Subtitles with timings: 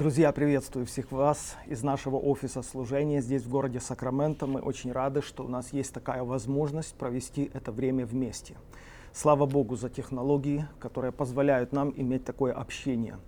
[0.00, 4.46] Друзья, приветствую всех вас из нашего офиса служения здесь, в городе Сакраменто.
[4.46, 8.56] Мы очень рады, что у нас есть такая возможность провести это время вместе.
[9.12, 13.18] Слава Богу за технологии, которые позволяют нам иметь такое общение.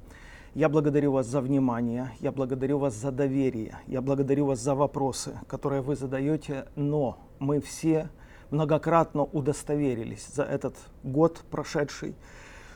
[0.54, 5.38] Я благодарю вас за внимание, я благодарю вас за доверие, я благодарю вас за вопросы,
[5.48, 8.08] которые вы задаете, но мы все
[8.50, 12.14] многократно удостоверились за этот год прошедший,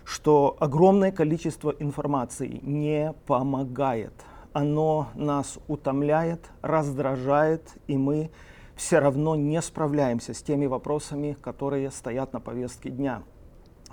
[0.07, 4.13] что огромное количество информации не помогает.
[4.53, 8.31] Оно нас утомляет, раздражает, и мы
[8.77, 13.25] все равно не справляемся с теми вопросами, которые стоят на повестке дня.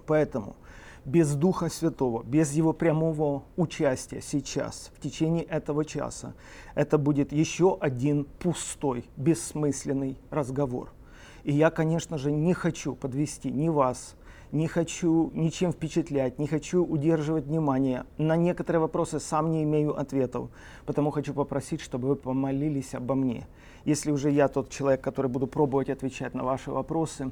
[0.06, 0.56] Поэтому
[1.04, 6.36] без Духа Святого, без Его прямого участия сейчас, в течение этого часа,
[6.76, 10.92] это будет еще один пустой, бессмысленный разговор.
[11.44, 14.16] И я, конечно же, не хочу подвести ни вас,
[14.54, 18.06] не хочу ничем впечатлять, не хочу удерживать внимание.
[18.20, 20.52] На некоторые вопросы сам не имею ответов,
[20.86, 23.48] потому хочу попросить, чтобы вы помолились обо мне.
[23.84, 27.32] Если уже я тот человек, который буду пробовать отвечать на ваши вопросы,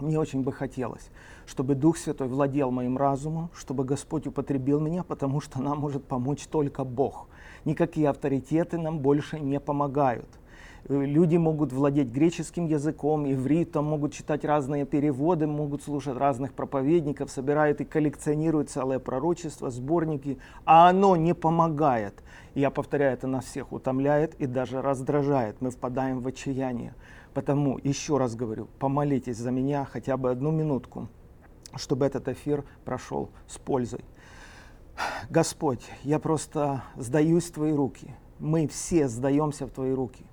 [0.00, 1.10] мне очень бы хотелось,
[1.44, 6.46] чтобы Дух Святой владел моим разумом, чтобы Господь употребил меня, потому что нам может помочь
[6.46, 7.28] только Бог.
[7.66, 10.28] Никакие авторитеты нам больше не помогают–
[10.88, 17.80] Люди могут владеть греческим языком, ивритом, могут читать разные переводы, могут слушать разных проповедников, собирают
[17.80, 22.22] и коллекционируют целое пророчество, сборники, а оно не помогает.
[22.54, 25.60] Я повторяю, это нас всех утомляет и даже раздражает.
[25.60, 26.94] Мы впадаем в отчаяние.
[27.34, 31.08] Потому, еще раз говорю, помолитесь за меня хотя бы одну минутку,
[31.74, 34.04] чтобы этот эфир прошел с пользой.
[35.30, 38.14] Господь, я просто сдаюсь в Твои руки.
[38.38, 40.24] Мы все сдаемся в Твои руки.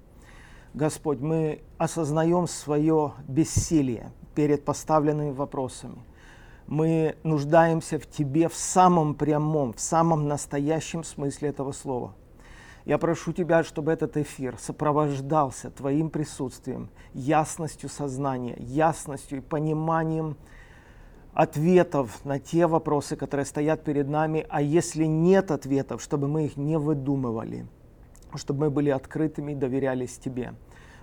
[0.73, 5.99] Господь, мы осознаем свое бессилие перед поставленными вопросами.
[6.65, 12.15] Мы нуждаемся в Тебе в самом прямом, в самом настоящем смысле этого слова.
[12.86, 20.37] Я прошу Тебя, чтобы этот эфир сопровождался Твоим присутствием, ясностью сознания, ясностью и пониманием
[21.36, 26.58] ответов на те вопросы, которые стоят перед нами, а если нет ответов, чтобы мы их
[26.58, 27.67] не выдумывали–
[28.38, 30.54] чтобы мы были открытыми и доверялись Тебе.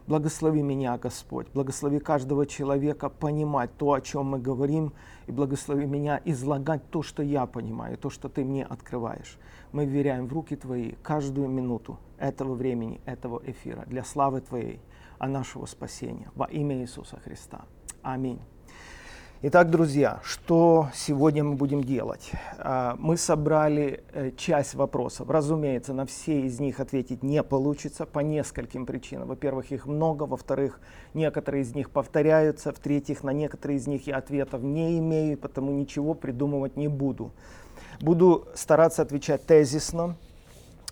[0.07, 4.93] Благослови меня, Господь, благослови каждого человека понимать то, о чем мы говорим,
[5.27, 9.39] и благослови меня излагать то, что я понимаю, то, что Ты мне открываешь.
[9.73, 14.81] Мы веряем в руки Твои каждую минуту этого времени, этого эфира для славы Твоей,
[15.19, 16.31] а нашего спасения.
[16.35, 17.67] Во имя Иисуса Христа.
[18.03, 18.41] Аминь.
[19.43, 22.31] Итак, друзья, что сегодня мы будем делать?
[22.59, 25.31] А, мы собрали э, часть вопросов.
[25.31, 29.29] Разумеется, на все из них ответить не получится по нескольким причинам.
[29.29, 30.25] Во-первых, их много.
[30.25, 30.79] Во-вторых,
[31.15, 32.71] некоторые из них повторяются.
[32.71, 37.31] В-третьих, на некоторые из них я ответов не имею, потому ничего придумывать не буду.
[38.03, 40.17] Буду стараться отвечать тезисно.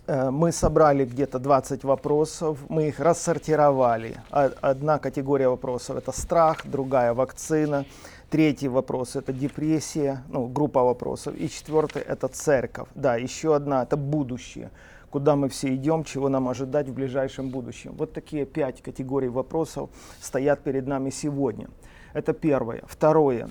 [0.09, 4.17] Э, мы собрали где-то 20 вопросов, мы их рассортировали.
[4.31, 7.85] Одна категория вопросов– это страх, другая– вакцина,
[8.31, 11.35] Третий вопрос– это депрессия, ну, группа вопросов.
[11.35, 12.89] И четвертый– это церковь.
[12.95, 14.71] Да, еще одна– это будущее.
[15.09, 17.95] Куда мы все идем, чего нам ожидать в ближайшем будущем.
[17.97, 19.89] Вот такие пять категорий вопросов
[20.21, 21.69] стоят перед нами сегодня.
[22.13, 22.83] Это первое.
[22.87, 23.49] Второе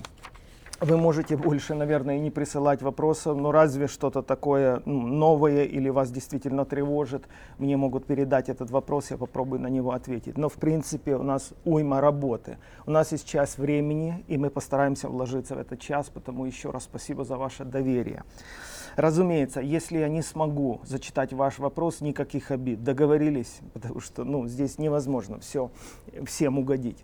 [0.80, 6.66] вы можете больше, наверное, не присылать вопросов, но разве что-то такое новое или вас действительно
[6.66, 7.24] тревожит,
[7.58, 10.38] мне могут передать этот вопрос, я попробую на него ответить.
[10.38, 12.58] Но в принципе у нас уйма работы.
[12.86, 16.84] У нас есть час времени, и мы постараемся вложиться в этот час, потому еще раз
[16.84, 18.24] спасибо за ваше доверие.
[18.96, 22.84] Разумеется, если я не смогу зачитать ваш вопрос, никаких обид.
[22.84, 25.72] Договорились, потому что ну, здесь невозможно все,
[26.26, 27.04] всем угодить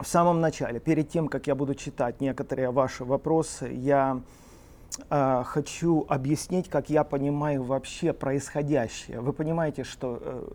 [0.00, 4.20] в самом начале, перед тем, как я буду читать некоторые ваши вопросы, я
[5.10, 9.20] э, хочу объяснить, как я понимаю вообще происходящее.
[9.20, 10.48] Вы понимаете, что, э,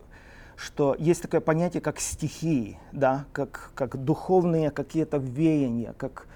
[0.56, 6.26] что есть такое понятие, как стихии, да, как, как духовные какие-то веяния, как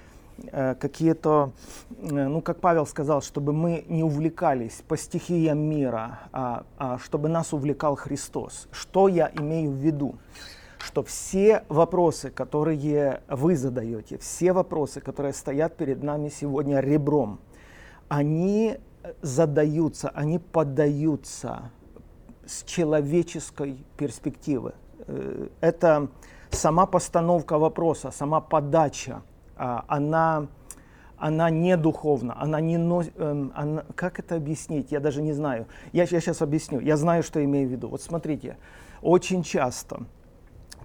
[0.53, 1.53] э, какие-то,
[1.91, 7.31] э, ну, как Павел сказал, чтобы мы не увлекались по стихиям мира, а, а чтобы
[7.31, 8.69] нас увлекал Христос.
[8.71, 10.17] Что я имею в виду?
[10.79, 17.41] Что все вопросы, которые вы задаете, все вопросы, которые стоят перед нами сегодня ребром,
[18.09, 18.79] они
[19.23, 21.71] задаются, они поддаются
[22.47, 24.75] с человеческой перспективы.
[25.07, 26.09] Э, это
[26.51, 29.23] сама постановка вопроса, сама подача,
[29.57, 30.47] а, она,
[31.17, 35.67] она не духовна, она не носит, эм, она, как это объяснить, я даже не знаю.
[35.93, 37.89] Я, я сейчас объясню, я знаю, что имею в виду.
[37.89, 38.57] Вот смотрите,
[39.03, 40.07] очень часто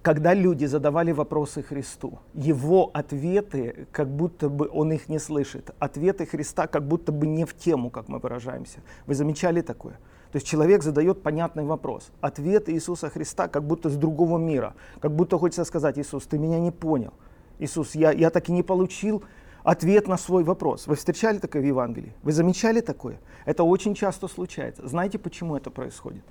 [0.04, 5.70] когда люди задавали вопросы Христу, его ответы, как будто бы он их не слышит.
[5.78, 8.80] Ответы Христа как будто бы не в тему, как мы выражаемся.
[9.06, 9.94] Вы замечали такое?
[10.30, 12.10] То есть человек задает понятный вопрос.
[12.20, 14.74] Ответ Иисуса Христа как будто с другого мира.
[15.00, 17.14] Как будто хочется сказать, Иисус, ты меня не понял.
[17.58, 19.24] Иисус, я, я так и не получил
[19.62, 20.86] ответ на свой вопрос.
[20.86, 22.12] Вы встречали такое в Евангелии?
[22.22, 23.18] Вы замечали такое?
[23.46, 24.86] Это очень часто случается.
[24.86, 26.24] Знаете, почему это происходит?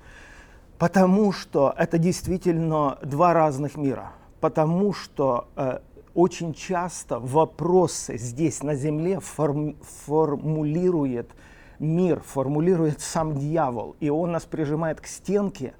[0.78, 4.12] Потому что это действительно два разных мира.
[4.40, 5.78] Потому что э,
[6.14, 9.76] очень часто вопросы здесь на земле форм,
[10.06, 11.30] формулирует
[11.78, 13.96] мир, формулирует сам дьявол.
[14.00, 15.74] И он нас прижимает к стенке.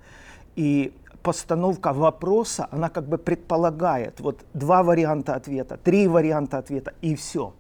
[0.57, 7.17] И постановка вопроса, она как бы предполагает вот два варианта ответа, три варианта ответа и
[7.17, 7.55] все.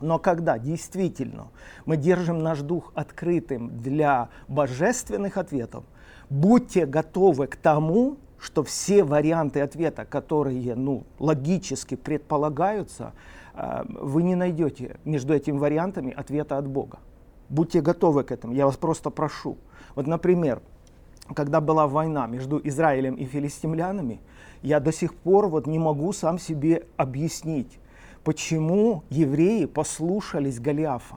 [0.00, 1.48] Но когда действительно
[1.84, 5.84] мы держим наш дух открытым для божественных ответов,
[6.30, 13.12] будьте готовы к тому, что все варианты ответа, которые ну, логически предполагаются,
[13.54, 17.00] э, вы не найдете между этими вариантами ответа от Бога.
[17.50, 19.58] Будьте готовы к этому, я вас просто прошу.
[19.94, 20.62] Вот, например,
[21.34, 24.20] когда была война между Израилем и филистимлянами,
[24.62, 27.78] я до сих пор вот не могу сам себе объяснить,
[28.24, 31.16] почему евреи послушались Голиафа.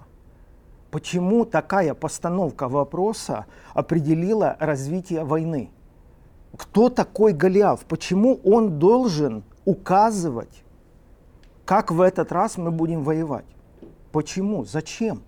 [0.94, 5.72] Почему такая постановка вопроса определила развитие войны?
[6.56, 7.84] Кто такой Голиаф?
[7.86, 10.64] Почему он должен указывать,
[11.66, 13.48] как в этот раз мы будем воевать?
[14.12, 14.66] Почему?
[14.66, 15.24] Зачем?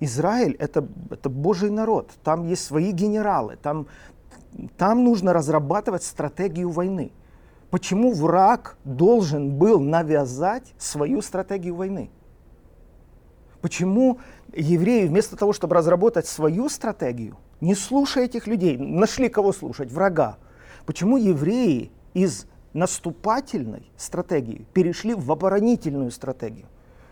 [0.00, 3.88] Израиль это, это Божий народ, там есть свои генералы, там,
[4.78, 7.12] там нужно разрабатывать стратегию войны.
[7.70, 12.10] Почему враг должен был навязать свою стратегию войны?
[13.60, 14.18] Почему
[14.54, 20.38] евреи вместо того, чтобы разработать свою стратегию, не слушая этих людей, нашли кого слушать, врага,
[20.86, 26.66] почему евреи из наступательной стратегии перешли в оборонительную стратегию?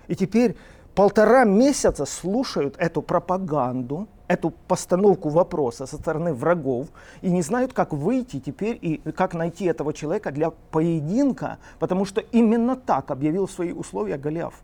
[0.08, 0.56] И теперь
[0.94, 6.88] полтора месяца слушают эту пропаганду, эту постановку вопроса со стороны врагов
[7.22, 12.20] и не знают, как выйти теперь и как найти этого человека для поединка, потому что
[12.20, 14.62] именно так объявил свои условия Голиаф.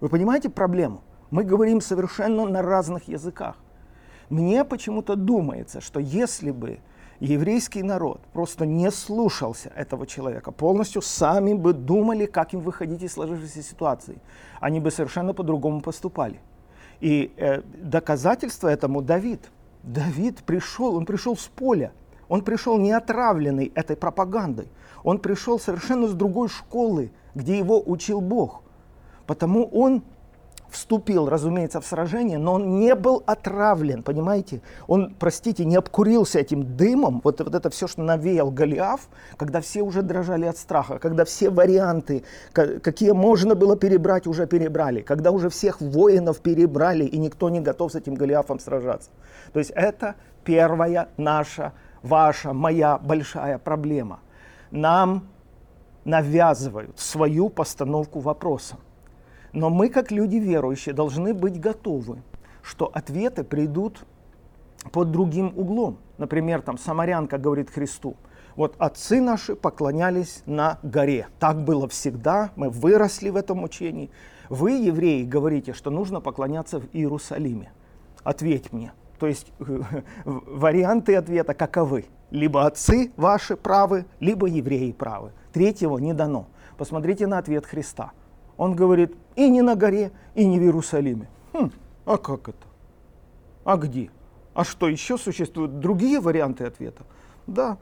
[0.00, 1.02] Вы понимаете проблему?
[1.30, 3.56] Мы говорим совершенно на разных языках.
[4.28, 6.80] Мне почему-то думается, что если бы
[7.20, 13.12] еврейский народ просто не слушался этого человека, полностью сами бы думали, как им выходить из
[13.12, 14.18] сложившейся ситуации,
[14.60, 16.40] они бы совершенно по-другому поступали.
[17.00, 19.50] И э, доказательство этому Давид.
[19.82, 21.92] Давид пришел, он пришел с поля,
[22.28, 24.68] он пришел не отравленный этой пропагандой,
[25.04, 28.62] он пришел совершенно с другой школы, где его учил Бог.
[29.26, 30.02] Потому он
[30.70, 34.60] вступил, разумеется, в сражение, но он не был отравлен, понимаете?
[34.86, 39.82] Он, простите, не обкурился этим дымом, вот, вот это все, что навеял Голиаф, когда все
[39.82, 45.48] уже дрожали от страха, когда все варианты, какие можно было перебрать, уже перебрали, когда уже
[45.48, 49.10] всех воинов перебрали, и никто не готов с этим Голиафом сражаться.
[49.52, 50.14] То есть это
[50.44, 51.72] первая наша,
[52.02, 54.20] ваша, моя большая проблема.
[54.70, 55.28] Нам
[56.04, 58.76] навязывают свою постановку вопроса.
[59.56, 62.18] Но мы, как люди верующие, должны быть готовы,
[62.60, 64.04] что ответы придут
[64.92, 65.96] под другим углом.
[66.18, 68.16] Например, там Самарянка говорит Христу,
[68.54, 71.28] вот отцы наши поклонялись на горе.
[71.38, 74.10] Так было всегда, мы выросли в этом учении.
[74.50, 77.72] Вы, евреи, говорите, что нужно поклоняться в Иерусалиме.
[78.24, 78.92] Ответь мне.
[79.18, 79.54] То есть
[80.26, 82.04] варианты ответа каковы?
[82.30, 85.32] Либо отцы ваши правы, либо евреи правы.
[85.54, 86.46] Третьего не дано.
[86.76, 88.12] Посмотрите на ответ Христа.
[88.58, 91.28] Он говорит, и не на горе, и не в Иерусалиме.
[91.52, 91.70] Хм,
[92.04, 92.66] а как это?
[93.64, 94.10] А где?
[94.54, 97.04] А что, еще существуют другие варианты ответа?
[97.46, 97.78] Да.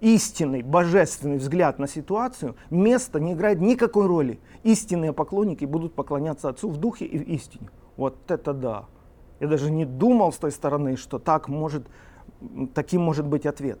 [0.00, 4.40] Истинный, божественный взгляд на ситуацию, место не играет никакой роли.
[4.62, 7.68] Истинные поклонники будут поклоняться Отцу в духе и в истине.
[7.96, 8.86] Вот это да.
[9.40, 11.86] Я даже не думал с той стороны, что так может,
[12.74, 13.80] таким может быть ответ.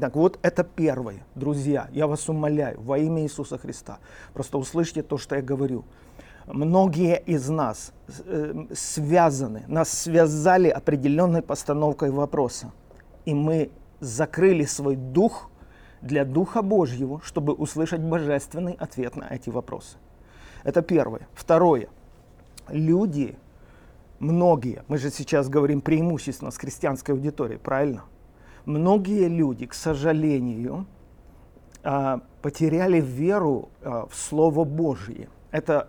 [0.00, 3.98] Так вот, это первое, друзья, я вас умоляю, во имя Иисуса Христа,
[4.32, 5.84] просто услышьте то, что я говорю.
[6.46, 7.92] Многие из нас
[8.26, 12.72] э, связаны, нас связали определенной постановкой вопроса,
[13.24, 13.70] и мы
[14.00, 15.50] закрыли свой дух
[16.02, 19.96] для Духа Божьего, чтобы услышать божественный ответ на эти вопросы.
[20.62, 21.28] Это первое.
[21.34, 21.88] Второе.
[22.68, 23.36] Люди,
[24.18, 28.04] многие, мы же сейчас говорим преимущественно с христианской аудиторией, правильно?
[28.66, 30.86] многие люди, к сожалению,
[31.82, 35.28] а, потеряли веру а, в Слово Божье.
[35.50, 35.88] Это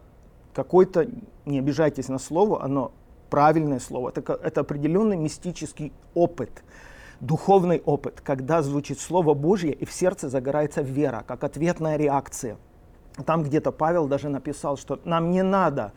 [0.55, 1.07] какой-то,
[1.45, 2.93] не обижайтесь на слово, оно
[3.29, 6.63] правильное слово, это, это определенный мистический опыт,
[7.19, 12.57] духовный опыт, когда звучит Слово Божье и в сердце загорается вера, как ответная реакция.
[13.25, 15.93] Там где-то Павел даже написал, что нам не надо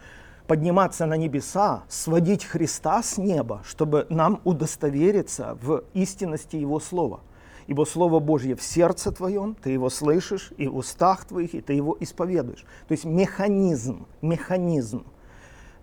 [0.46, 7.20] подниматься на небеса, сводить Христа с неба, чтобы нам удостовериться в истинности Его Слова.
[7.68, 11.74] Ибо Слово Божье в сердце твоем, ты его слышишь, и в устах твоих, и ты
[11.74, 12.64] его исповедуешь.
[12.88, 15.04] То есть механизм, механизм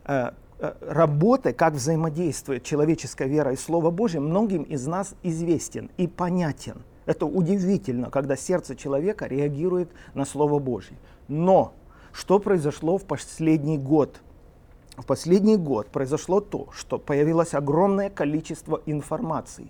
[0.05, 6.07] э, э, работы, как взаимодействует человеческая вера и Слово Божье, многим из нас известен и
[6.07, 6.81] понятен.
[7.05, 10.97] Это удивительно, когда сердце человека реагирует на Слово Божье.
[11.27, 11.73] Но
[12.13, 14.21] что произошло в последний год?
[14.97, 19.67] В последний год произошло то, что появилось огромное количество информации.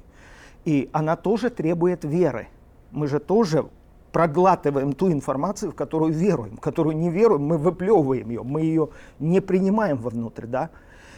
[0.65, 2.47] И она тоже требует веры.
[2.91, 3.65] Мы же тоже
[4.11, 6.57] проглатываем ту информацию, в которую веруем.
[6.57, 10.45] В которую не веруем, мы выплевываем ее, мы ее не принимаем вовнутрь.
[10.45, 10.69] Да?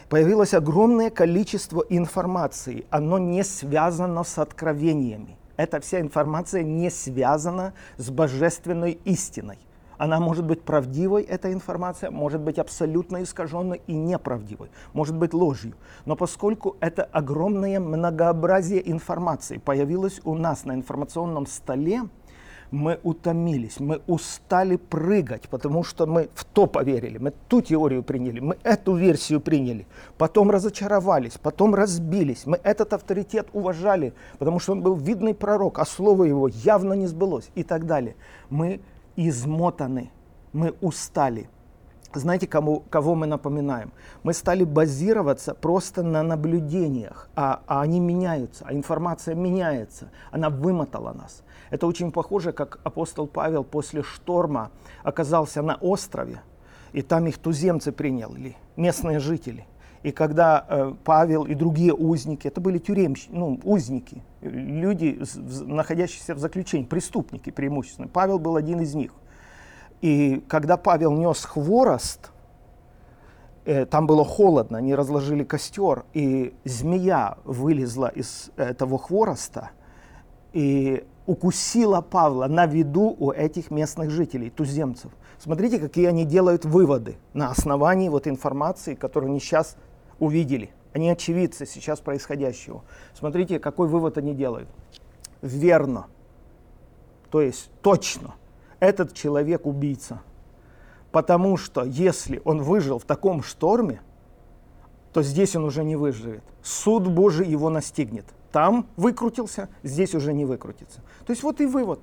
[0.08, 2.86] Появилось огромное количество информации.
[2.90, 5.36] Оно не связано с откровениями.
[5.56, 9.58] Эта вся информация не связана с божественной истиной.
[9.98, 15.74] Она может быть правдивой, эта информация, может быть абсолютно искаженной и неправдивой, может быть ложью.
[16.06, 22.02] Но поскольку это огромное многообразие информации появилось у нас на информационном столе,
[22.70, 28.40] мы утомились, мы устали прыгать, потому что мы в то поверили, мы ту теорию приняли,
[28.40, 29.86] мы эту версию приняли,
[30.18, 35.86] потом разочаровались, потом разбились, мы этот авторитет уважали, потому что он был видный пророк, а
[35.86, 38.16] слово его явно не сбылось и так далее.
[38.50, 38.80] Мы
[39.18, 40.10] измотаны,
[40.52, 41.50] мы устали.
[42.14, 43.92] Знаете, кому, кого мы напоминаем?
[44.22, 51.12] Мы стали базироваться просто на наблюдениях, а, а они меняются, а информация меняется, она вымотала
[51.12, 51.42] нас.
[51.70, 54.70] Это очень похоже, как апостол Павел после шторма
[55.02, 56.40] оказался на острове,
[56.92, 59.66] и там их туземцы приняли, местные жители.
[60.02, 66.38] И когда э, Павел и другие узники, это были тюремщики, ну, узники, люди, находящиеся в
[66.38, 68.08] заключении, преступники преимущественно.
[68.08, 69.12] Павел был один из них.
[70.00, 72.30] И когда Павел нес хворост,
[73.64, 79.70] э, там было холодно, они разложили костер, и змея вылезла из этого хвороста
[80.52, 85.12] и укусила Павла на виду у этих местных жителей, туземцев.
[85.38, 89.76] Смотрите, какие они делают выводы на основании вот информации, которую они сейчас
[90.18, 90.70] увидели.
[90.92, 92.82] Они очевидцы сейчас происходящего.
[93.14, 94.68] Смотрите, какой вывод они делают.
[95.42, 96.06] Верно.
[97.30, 98.34] То есть точно.
[98.80, 100.22] Этот человек убийца.
[101.10, 104.00] Потому что если он выжил в таком шторме,
[105.12, 106.42] то здесь он уже не выживет.
[106.62, 108.24] Суд Божий его настигнет.
[108.52, 111.00] Там выкрутился, здесь уже не выкрутится.
[111.26, 112.00] То есть вот и вывод.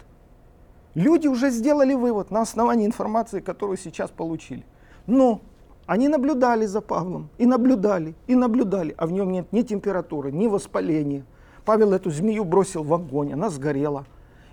[0.94, 4.66] Люди уже сделали вывод на основании информации, которую сейчас получили.
[5.08, 5.42] Но
[5.86, 10.48] они наблюдали за Павлом, и наблюдали, и наблюдали, а в нем нет ни температуры, ни
[10.48, 11.24] воспаления.
[11.64, 14.06] Павел эту змею бросил в огонь, она сгорела.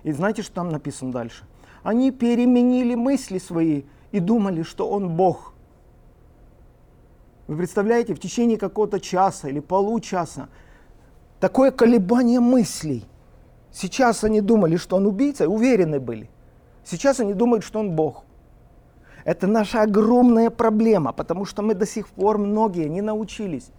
[0.03, 1.45] И знаете, что там написано дальше?
[1.81, 5.53] Они переменили мысли свои и думали, что он Бог.
[7.47, 10.49] Вы представляете, в течение какого-то часа или получаса
[11.39, 13.05] такое колебание мыслей.
[13.71, 16.29] Сейчас они думали, что он убийца, уверены были.
[16.85, 18.23] Сейчас они думают, что он Бог.
[19.23, 23.69] Это наша огромная проблема, потому что мы до сих пор многие не научились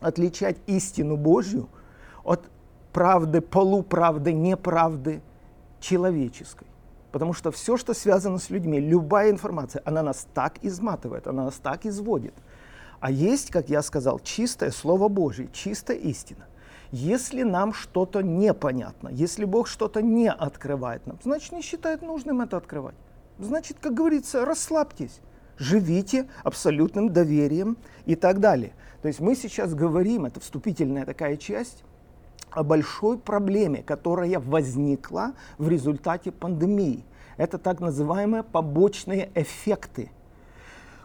[0.00, 1.68] отличать истину Божью
[2.24, 2.48] от
[2.92, 5.20] правды, полуправды, неправды
[5.80, 6.66] человеческой.
[7.12, 11.54] Потому что все, что связано с людьми, любая информация, она нас так изматывает, она нас
[11.54, 12.34] так изводит.
[13.00, 16.46] А есть, как я сказал, чистое Слово Божье, чистая истина.
[16.92, 22.56] Если нам что-то непонятно, если Бог что-то не открывает нам, значит не считает нужным это
[22.56, 22.94] открывать.
[23.38, 25.20] Значит, как говорится, расслабьтесь,
[25.58, 27.76] живите абсолютным доверием
[28.06, 28.72] и так далее.
[29.02, 31.84] То есть мы сейчас говорим, это вступительная такая часть,
[32.50, 37.04] о большой проблеме, которая возникла в результате пандемии.
[37.36, 40.10] Это так называемые побочные эффекты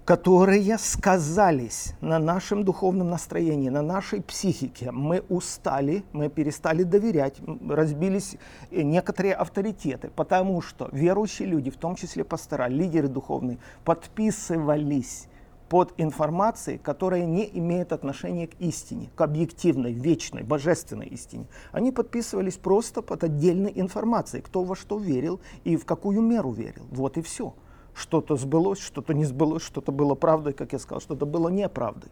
[0.05, 4.91] которые сказались на нашем духовном настроении, на нашей психике.
[4.91, 8.36] Мы устали, мы перестали доверять, разбились
[8.72, 15.27] э, некоторые авторитеты, потому что верующие люди, в том числе пастора, лидеры духовные, подписывались
[15.70, 21.46] под информацией, которая не имеет отношения к истине, к объективной, вечной, божественной истине.
[21.72, 26.86] Они подписывались просто под отдельной информацией, кто во что верил и в какую меру верил.
[26.91, 27.53] Вот и все
[27.93, 32.12] что-то сбылось, что-то не сбылось, что-то было правдой, как я сказал, что-то было неправдой.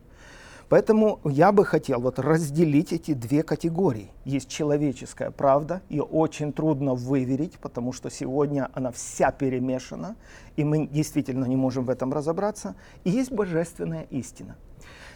[0.70, 4.12] Поэтому я бы хотел вот разделить эти две категории.
[4.24, 10.16] Есть человеческая правда, ее очень трудно выверить, потому что сегодня она вся перемешана,
[10.58, 12.76] и мы действительно не можем в этом разобраться.
[13.04, 14.58] И есть божественная истина.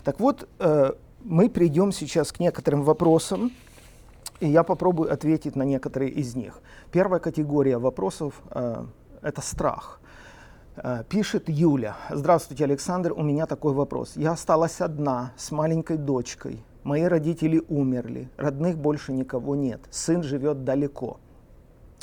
[0.04, 0.94] Так вот, э,
[1.24, 3.52] мы придем сейчас к некоторым вопросам,
[4.40, 6.62] и я попробую ответить на некоторые из них.
[6.92, 8.86] Первая категория вопросов э,–
[9.22, 10.02] это страх.
[10.76, 11.98] Э, пишет Юля.
[12.10, 13.14] Здравствуйте, Александр.
[13.14, 14.14] У меня такой вопрос.
[14.16, 16.64] Я осталась одна с маленькой дочкой.
[16.84, 18.30] Мои родители умерли.
[18.38, 19.82] Родных больше никого нет.
[19.92, 21.20] Сын живет далеко.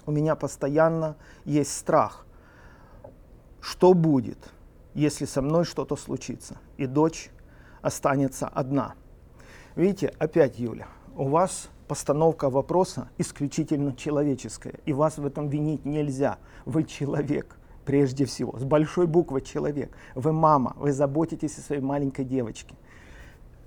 [0.06, 2.24] У меня постоянно есть страх.
[3.60, 4.38] Что будет,
[4.94, 7.30] если со мной что-то случится, и дочь
[7.82, 8.94] останется одна?
[9.74, 16.38] Видите, опять, Юля, у вас постановка вопроса исключительно человеческая, и вас в этом винить нельзя.
[16.64, 19.90] Вы человек прежде всего, с большой буквы человек.
[20.14, 22.74] Вы мама, вы заботитесь о своей маленькой девочке.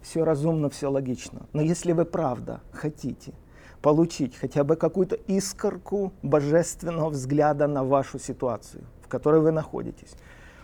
[0.02, 1.48] Все разумно, все логично.
[1.54, 3.34] Но если вы правда хотите
[3.82, 10.16] получить хотя бы какую-то искорку божественного взгляда на вашу ситуацию, в которой вы находитесь,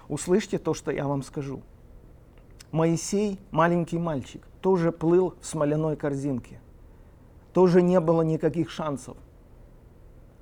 [0.07, 1.61] услышьте то, что я вам скажу.
[2.71, 6.59] Моисей, маленький мальчик, тоже плыл в смоляной корзинке.
[7.53, 9.17] Тоже не было никаких шансов.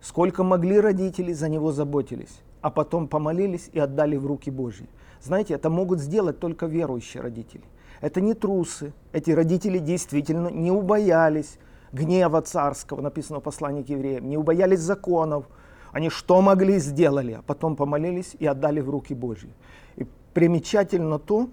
[0.01, 4.87] Сколько могли родители за него заботились а потом помолились и отдали в руки Божьи.
[5.21, 7.63] Знаете, это могут сделать только верующие родители.
[8.01, 8.93] Это не трусы.
[9.13, 11.57] Эти родители действительно не убоялись
[11.91, 15.45] гнева царского, написано в к евреям, не убоялись законов.
[15.91, 19.53] Они что могли, сделали, а потом помолились и отдали в руки Божьи.
[19.95, 21.49] И примечательно то,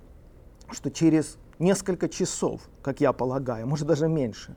[0.70, 4.54] что через несколько часов, как я полагаю, может даже меньше,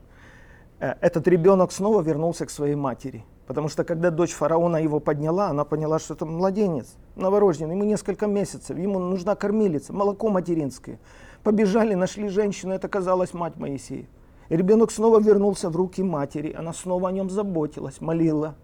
[0.80, 5.48] э, этот ребенок снова вернулся к своей матери– Потому что когда дочь фараона его подняла,
[5.48, 11.00] она поняла, что это младенец, новорожденный, ему несколько месяцев, ему нужна кормилица, молоко материнское.
[11.42, 14.04] Побежали, нашли женщину, это оказалась мать Моисея.
[14.50, 18.54] И ребенок снова вернулся в руки матери, она снова о нем заботилась, молила,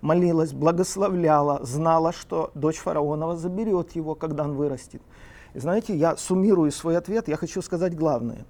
[0.00, 5.02] молилась, благословляла, знала, что дочь фараонова заберет его, когда он вырастет.
[5.52, 8.46] И знаете, я суммирую свой ответ, я хочу сказать главное.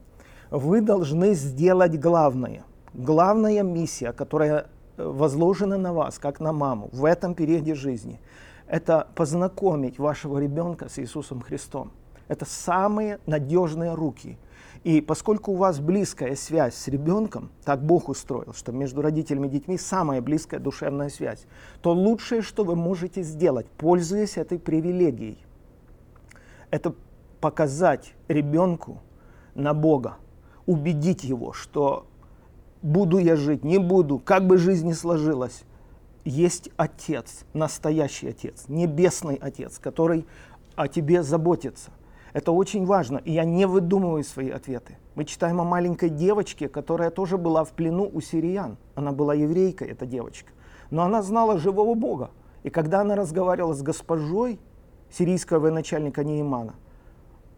[0.52, 2.62] Вы должны сделать главное.
[2.94, 4.68] Главная миссия, которая
[5.04, 8.20] возложено на вас, как на маму, в этом периоде жизни,
[8.66, 11.90] это познакомить вашего ребенка с Иисусом Христом.
[12.28, 14.38] Это самые надежные руки.
[14.84, 19.50] И поскольку у вас близкая связь с ребенком, так Бог устроил, что между родителями и
[19.50, 21.44] детьми самая близкая душевная связь,
[21.82, 25.44] то лучшее, что вы можете сделать, пользуясь этой привилегией,
[26.70, 26.94] это
[27.40, 29.02] показать ребенку
[29.54, 30.16] на Бога,
[30.66, 32.06] убедить его, что
[32.82, 35.64] буду я жить, не буду, как бы жизнь ни сложилась,
[36.24, 40.26] есть Отец, настоящий Отец, небесный Отец, который
[40.76, 41.90] о тебе заботится.
[42.32, 44.96] Это очень важно, и я не выдумываю свои ответы.
[45.14, 48.76] Мы читаем о маленькой девочке, которая тоже была в плену у сириян.
[48.94, 50.52] Она была еврейкой, эта девочка.
[50.90, 52.30] Но она знала живого Бога.
[52.62, 54.60] И когда она разговаривала с госпожой
[55.10, 56.74] сирийского военачальника Неймана,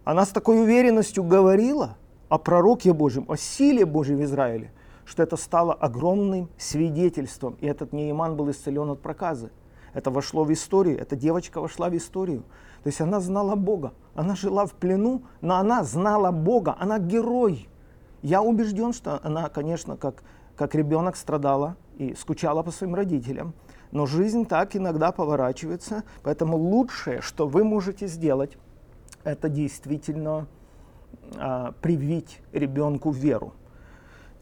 [0.04, 1.96] она с такой уверенностью говорила
[2.30, 4.72] о пророке Божьем, о силе Божьей в Израиле–
[5.04, 9.50] что это стало огромным свидетельством, и этот Нейман был исцелен от проказы.
[9.94, 12.44] Это вошло в историю, эта девочка вошла в историю.
[12.82, 17.68] То есть она знала Бога, она жила в плену, но она знала Бога, она герой.
[18.22, 20.22] Я убежден, что она, конечно, как,
[20.56, 23.54] как ребенок страдала и скучала по своим родителям,
[23.90, 28.56] но жизнь так иногда поворачивается, поэтому лучшее, что вы можете сделать,
[29.24, 30.46] это действительно
[31.36, 33.52] а, привить ребенку веру.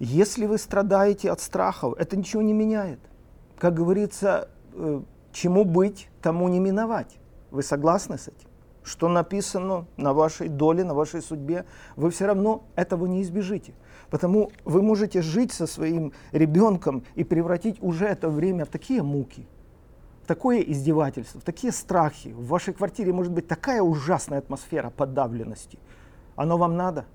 [0.01, 3.01] Если вы страдаете от страхов, это ничего не меняет.
[3.59, 7.19] Как говорится, э, чему быть, тому не миновать.
[7.51, 8.49] Вы согласны с этим?
[8.83, 13.75] Что написано на вашей доле, на вашей судьбе, вы все равно этого не избежите.
[14.09, 19.47] Потому вы можете жить со своим ребенком и превратить уже это время в такие муки,
[20.23, 22.29] в такое издевательство, в такие страхи.
[22.29, 25.79] В вашей квартире может быть такая ужасная атмосфера подавленности.
[26.37, 27.05] Оно вам надо–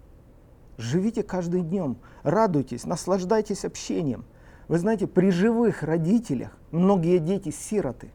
[0.78, 4.26] Живите каждым днем, радуйтесь, наслаждайтесь общением.
[4.68, 8.12] Вы знаете, при живых родителях многие дети сироты.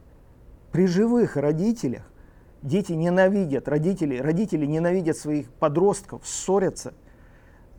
[0.71, 2.03] При живых родителях
[2.61, 6.93] дети ненавидят родителей, родители ненавидят своих подростков, ссорятся.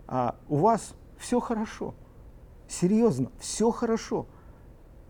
[0.06, 1.94] А у вас все хорошо.
[2.68, 4.26] Серьезно, все хорошо.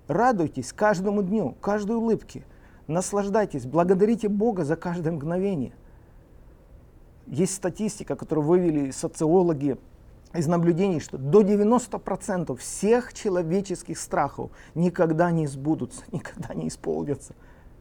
[0.07, 2.45] Радуйтесь каждому дню, каждой улыбке.
[2.89, 5.73] Наслаждайтесь, благодарите Бога за каждое мгновение.
[7.27, 9.77] Есть статистика, которую вывели социологи
[10.35, 17.35] из наблюдений, что до 90% всех человеческих страхов никогда не сбудутся, никогда не исполнятся.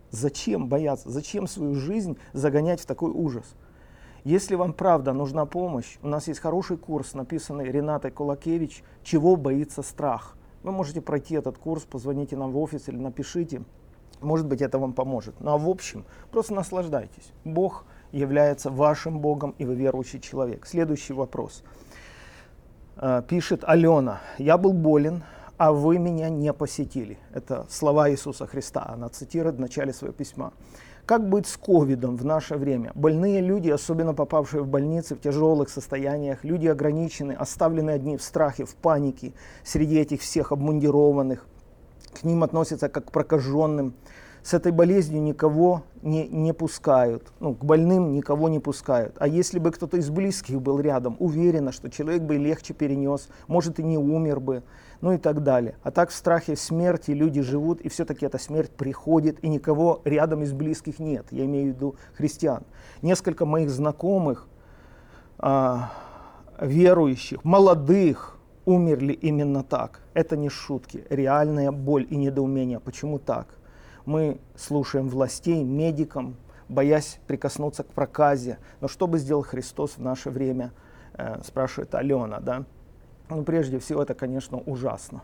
[0.09, 1.09] Зачем бояться?
[1.09, 3.55] Зачем свою жизнь загонять в такой ужас?
[4.23, 9.81] Если вам правда нужна помощь, у нас есть хороший курс, написанный Ренатой Кулакевич «Чего боится
[9.81, 10.35] страх?».
[10.61, 13.63] Вы можете пройти этот курс, позвоните нам в офис или напишите.
[14.19, 15.39] Может быть, это вам поможет.
[15.39, 17.31] Ну а в общем, просто наслаждайтесь.
[17.43, 20.65] Бог является вашим Богом, и вы верующий человек.
[20.65, 21.63] Следующий вопрос.
[22.97, 25.23] А, пишет Алена, я был болен,
[25.57, 27.17] а вы меня не посетили.
[27.33, 30.53] Это слова Иисуса Христа, она цитирует в начале своего письма.
[31.05, 32.91] Как быть с ковидом в наше время?
[32.95, 38.65] Больные люди, особенно попавшие в больницы в тяжелых состояниях, люди ограничены, оставлены одни в страхе,
[38.65, 41.45] в панике среди этих всех обмундированных.
[42.13, 43.93] К ним относятся как к прокаженным.
[44.43, 49.15] С этой болезнью никого не, не пускают, ну, к больным никого не пускают.
[49.19, 53.79] А если бы кто-то из близких был рядом, уверена, что человек бы легче перенес, может
[53.79, 54.63] и не умер бы
[55.01, 55.75] ну и так далее.
[55.83, 60.43] А так в страхе смерти люди живут, и все-таки эта смерть приходит, и никого рядом
[60.43, 61.25] из близких нет.
[61.31, 62.63] Я имею в виду христиан.
[63.01, 64.47] Несколько моих знакомых,
[65.39, 65.91] а,
[66.59, 70.01] верующих, молодых, умерли именно так.
[70.13, 72.79] Это не шутки, реальная боль и недоумение.
[72.79, 73.47] Почему так?
[74.11, 76.35] Мы слушаем властей, медикам,
[76.67, 78.57] боясь прикоснуться к проказе.
[78.81, 80.73] Но что бы сделал Христос в наше время,
[81.13, 82.65] э, спрашивает Алена, да?
[83.29, 85.21] Ну, прежде всего, это, конечно, ужасно.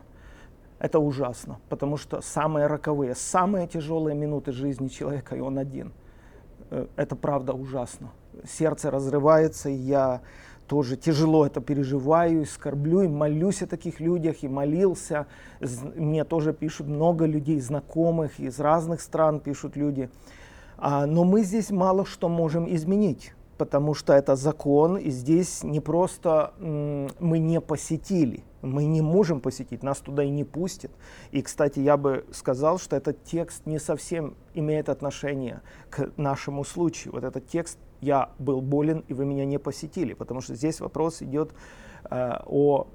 [0.79, 5.91] Это ужасно, потому что самые роковые, самые тяжелые минуты жизни человека, и он один.
[6.69, 8.11] Э, это правда ужасно.
[8.47, 10.21] Сердце разрывается, и я
[10.67, 15.27] тоже тяжело это переживаю, и скорблю, и молюсь о таких людях, и молился.
[15.95, 20.09] Мне тоже пишут много людей, знакомых, из разных стран пишут люди.
[20.77, 25.79] А, но мы здесь мало что можем изменить потому что это закон, и здесь не
[25.79, 30.91] просто мы не посетили, мы не можем посетить, нас туда и не пустят.
[31.31, 37.13] И, кстати, я бы сказал, что этот текст не совсем имеет отношение к нашему случаю.
[37.13, 41.21] Вот этот текст «я был болен, и вы меня не посетили», потому что здесь вопрос
[41.21, 41.51] идет
[42.09, 42.87] э, о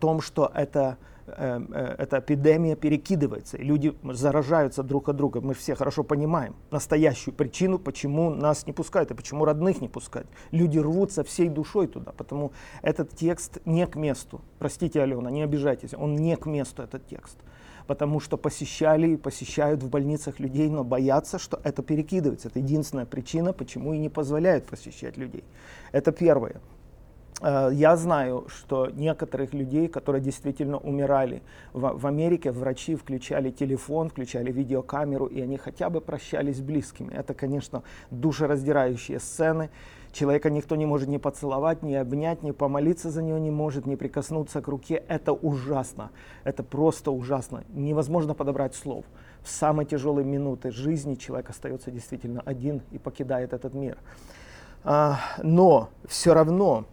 [0.00, 5.40] том, что это Э, э, эта эпидемия перекидывается, и люди заражаются друг от друга.
[5.40, 10.28] Мы все хорошо понимаем настоящую причину, почему нас не пускают и почему родных не пускают.
[10.52, 14.40] Люди рвутся всей душой туда, потому этот текст не к месту.
[14.58, 17.38] Простите, Алена, не обижайтесь, он не к месту, этот текст.
[17.86, 22.48] Потому что посещали и посещают в больницах людей, но боятся, что это перекидывается.
[22.48, 25.44] Это единственная причина, почему и не позволяют посещать людей.
[25.92, 26.60] Это первое.
[27.42, 34.08] Э, я знаю, что некоторых людей, которые действительно умирали в, в Америке, врачи включали телефон,
[34.08, 37.14] включали видеокамеру, и они хотя бы прощались с близкими.
[37.14, 39.70] Это, конечно, душераздирающие сцены.
[40.16, 43.96] Человека никто не может ни поцеловать, ни обнять, ни помолиться за него не может, ни
[43.96, 45.02] прикоснуться к руке.
[45.08, 46.10] Это ужасно.
[46.42, 47.64] Это просто ужасно.
[47.68, 49.04] Невозможно подобрать слов.
[49.42, 53.98] В самые тяжелые минуты жизни человек остается действительно один и покидает этот мир.
[54.84, 56.86] А, но все равно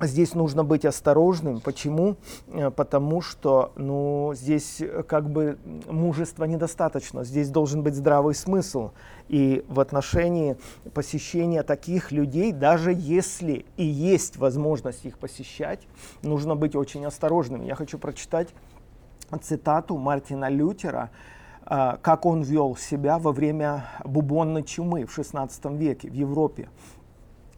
[0.00, 1.60] Здесь нужно быть осторожным.
[1.60, 2.16] Почему?
[2.48, 7.24] Э, потому что ну, здесь э, как бы мужества недостаточно.
[7.24, 8.90] Здесь должен быть здравый смысл.
[9.28, 10.56] И в отношении
[10.92, 15.80] посещения таких людей, даже если и есть возможность их посещать,
[16.22, 17.64] нужно быть очень осторожным.
[17.64, 18.48] Я хочу прочитать
[19.42, 21.10] цитату Мартина Лютера,
[21.64, 26.68] э, как он вел себя во время бубонной чумы в XVI веке в Европе.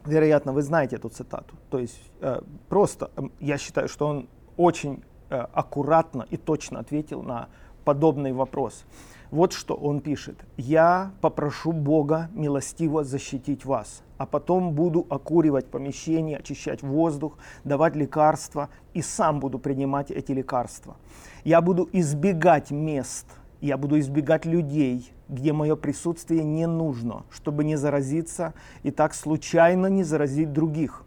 [0.09, 1.55] Вероятно, вы знаете эту цитату.
[1.69, 7.21] То есть э, просто э, я считаю, что он очень э, аккуратно и точно ответил
[7.21, 7.47] на
[7.85, 8.85] подобный вопрос.
[9.31, 10.35] Вот что он пишет.
[10.57, 18.69] «Я попрошу Бога милостиво защитить вас, а потом буду окуривать помещение, очищать воздух, давать лекарства
[18.95, 20.95] и сам буду принимать эти лекарства.
[21.43, 23.27] Я буду избегать мест,
[23.61, 29.87] я буду избегать людей, где мое присутствие не нужно, чтобы не заразиться и так случайно
[29.87, 31.03] не заразить других,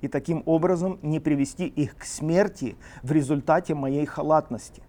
[0.00, 4.82] и таким образом не привести их к смерти в результате моей халатности.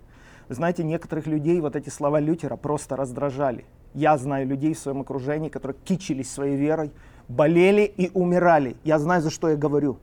[0.50, 3.66] Знаете, некоторых людей вот эти слова Лютера просто раздражали.
[3.94, 6.92] Я знаю людей в своем окружении, которые кичились своей верой,
[7.28, 8.76] болели и умирали.
[8.84, 9.98] Я знаю, за что я говорю.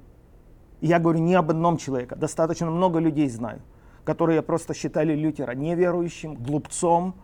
[0.81, 3.61] я говорю не об одном человеке, достаточно много людей знаю,
[4.05, 7.15] которые просто считали Лютера неверующим, глупцом,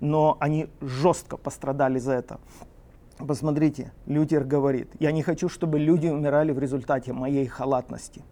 [0.00, 2.40] но они жестко пострадали за это.
[3.18, 8.22] Посмотрите, Лютер говорит, я не хочу, чтобы люди умирали в результате моей халатности.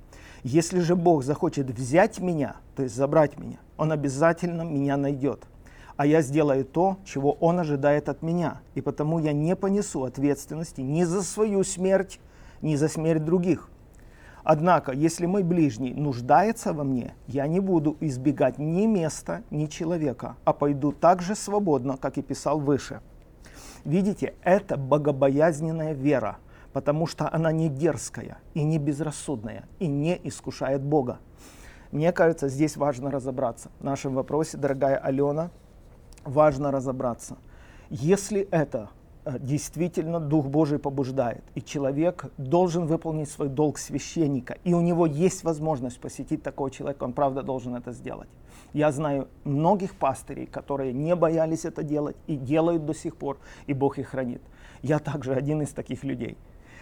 [0.43, 5.47] Если же Бог захочет взять меня, то есть забрать меня, Он обязательно меня найдет.
[5.97, 8.61] А я сделаю то, чего Он ожидает от меня.
[8.75, 12.19] И потому я не понесу ответственности ни за свою смерть,
[12.61, 13.69] ни за смерть других.
[14.45, 20.37] Однако, если мой ближний нуждается во мне, я не буду избегать ни места, ни человека,
[20.45, 23.01] а пойду так же свободно, как и писал выше.
[23.85, 26.39] Видите, это богобоязненная вера,
[26.73, 31.19] потому что она не дерзкая и не безрассудная, и не искушает Бога.
[31.93, 33.71] Мне кажется, здесь важно разобраться.
[33.79, 35.51] В нашем вопросе, дорогая Алена,
[36.25, 37.37] важно разобраться.
[37.91, 38.89] Если это
[39.25, 45.45] действительно Дух Божий побуждает, и человек должен выполнить свой долг священника, и у него есть
[45.45, 48.29] возможность посетить такого человека, он правда должен это сделать.
[48.73, 53.75] Я знаю многих пастырей, которые не боялись это делать и делают до сих пор, и
[53.75, 54.43] Бог их хранит.
[54.83, 56.37] Я также один из таких людей.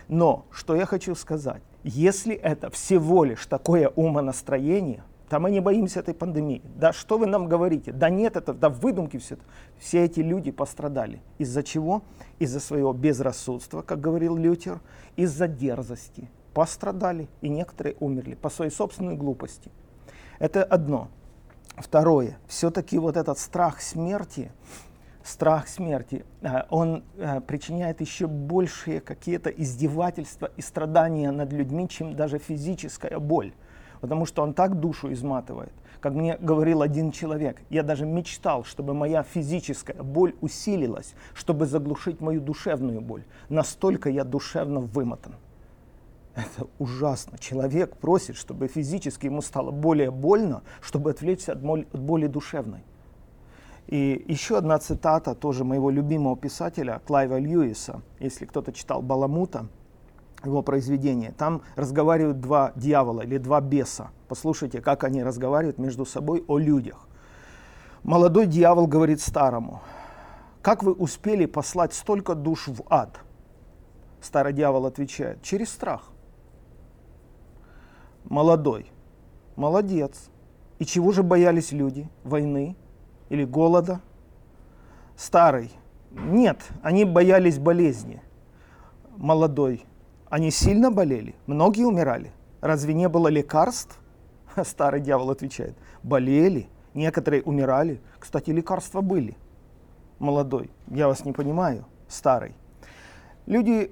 [0.09, 6.01] Но что я хочу сказать, если это всего лишь такое умонастроение, да мы не боимся
[6.01, 6.61] этой пандемии.
[6.75, 7.93] Да что вы нам говорите?
[7.93, 9.45] Да нет, это да выдумки все это.
[9.79, 11.23] Все эти люди пострадали.
[11.39, 12.03] Из-за чего?
[12.41, 14.81] Из-за своего безрассудства, как говорил Лютер,
[15.15, 16.29] из-за дерзости.
[16.53, 19.71] Пострадали, и некоторые умерли по своей собственной глупости.
[20.41, 21.09] Это одно.
[21.77, 22.37] Второе.
[22.49, 24.51] Все-таки вот этот страх смерти,
[25.23, 32.17] страх смерти, э, он э, причиняет еще большие какие-то издевательства и страдания над людьми, чем
[32.17, 33.53] даже физическая боль
[34.01, 35.73] потому что он так душу изматывает.
[36.01, 42.21] Как мне говорил один человек, я даже мечтал, чтобы моя физическая боль усилилась, чтобы заглушить
[42.21, 43.25] мою душевную боль.
[43.49, 45.35] Настолько я душевно вымотан.
[46.35, 47.39] Это ужасно.
[47.39, 52.81] Человек просит, чтобы физически ему стало более больно, чтобы отвлечься от боли, от боли душевной.
[53.89, 58.03] И еще одна цитата тоже моего любимого писателя Клайва Льюиса.
[58.21, 59.67] Если кто-то читал Баламута,
[60.45, 61.33] его произведение.
[61.33, 64.11] Там разговаривают два дьявола или два беса.
[64.29, 67.09] Послушайте, как они разговаривают между собой о людях.
[68.03, 69.83] Молодой дьявол говорит старому,
[70.63, 73.21] как вы успели послать столько душ в ад?
[74.21, 76.11] Старый дьявол отвечает, через страх.
[78.25, 78.91] Молодой,
[79.57, 80.31] молодец.
[80.79, 82.09] И чего же боялись люди?
[82.25, 82.77] Войны
[83.29, 84.01] или голода?
[85.17, 85.71] Старый,
[86.11, 88.23] нет, они боялись болезни.
[89.17, 89.85] Молодой,
[90.31, 92.33] они сильно болели, многие умирали.
[92.61, 93.99] Разве не было лекарств?
[94.65, 98.01] Старый дьявол отвечает, болели, некоторые умирали.
[98.19, 99.37] Кстати, лекарства были.
[100.21, 102.55] Молодой, я вас не понимаю, старый.
[103.47, 103.91] Люди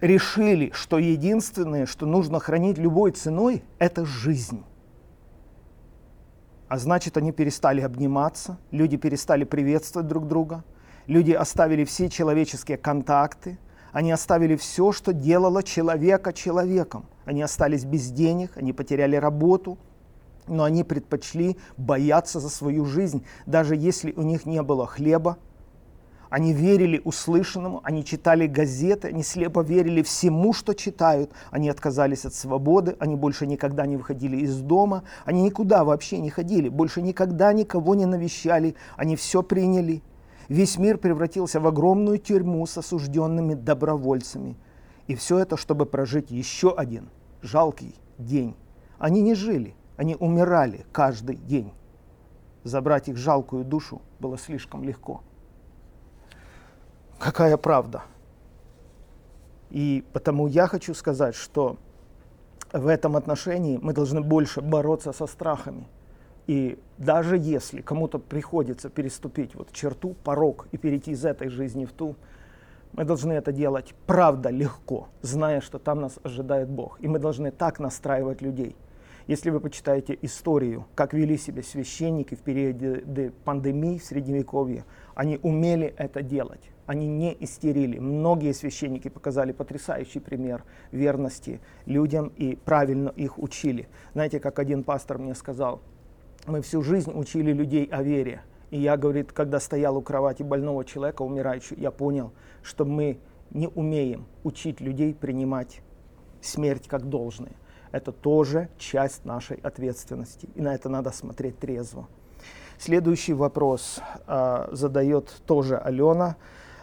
[0.00, 4.62] решили, что единственное, что нужно хранить любой ценой, это жизнь.
[6.68, 10.62] А значит, они перестали обниматься, люди перестали приветствовать друг друга,
[11.08, 13.58] люди оставили все человеческие контакты,
[13.92, 17.06] они оставили все, что делало человека человеком.
[17.24, 19.78] Они остались без денег, они потеряли работу,
[20.46, 25.38] но они предпочли бояться за свою жизнь, даже если у них не было хлеба.
[26.28, 31.32] Они верили услышанному, они читали газеты, они слепо верили всему, что читают.
[31.50, 36.30] Они отказались от свободы, они больше никогда не выходили из дома, они никуда вообще не
[36.30, 40.04] ходили, больше никогда никого не навещали, они все приняли–
[40.50, 44.56] Весь мир превратился в огромную тюрьму с осужденными добровольцами.
[45.06, 47.08] И все это, чтобы прожить еще один
[47.40, 48.56] жалкий день.
[48.98, 51.72] Они не жили, они умирали каждый день.
[52.64, 55.22] Забрать их жалкую душу было слишком легко.
[57.20, 58.02] Какая правда?
[59.70, 61.76] И потому я хочу сказать, что
[62.72, 65.86] в этом отношении мы должны больше бороться со страхами–
[66.50, 71.92] и даже если кому-то приходится переступить вот черту, порог и перейти из этой жизни в
[71.92, 72.16] ту,
[72.92, 76.98] мы должны это делать правда легко, зная, что там нас ожидает Бог.
[77.00, 78.74] И мы должны так настраивать людей.
[79.28, 84.84] Если вы почитаете историю, как вели себя священники в периоде пандемии в Средневековье,
[85.14, 86.72] они умели это делать.
[86.86, 88.00] Они не истерили.
[88.00, 93.88] Многие священники показали потрясающий пример верности людям и правильно их учили.
[94.14, 95.80] Знаете, как один пастор мне сказал,
[96.46, 98.42] мы всю жизнь учили людей о вере.
[98.70, 103.18] И я, говорит, когда стоял у кровати больного человека, умирающего, я понял, что мы
[103.50, 105.82] не умеем учить людей принимать
[106.40, 107.52] смерть как должное.
[107.92, 112.06] Это тоже часть нашей ответственности, и на это надо смотреть трезво.
[112.78, 116.36] Следующий вопрос э, задает тоже Алена.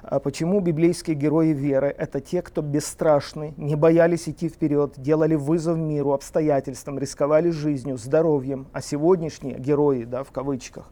[0.10, 5.78] А почему библейские герои веры– это те, кто бесстрашны, не боялись идти вперед, делали вызов
[5.78, 10.90] миру, обстоятельствам, рисковали жизнью, здоровьем, а сегодняшние герои, да, в кавычках,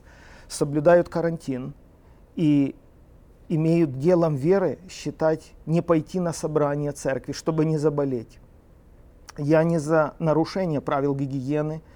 [0.49, 1.73] соблюдают карантин
[2.36, 2.75] и
[3.47, 8.39] имеют делом веры считать не пойти на собрание церкви, чтобы не заболеть.
[9.38, 11.82] Я не за нарушение правил гигиены–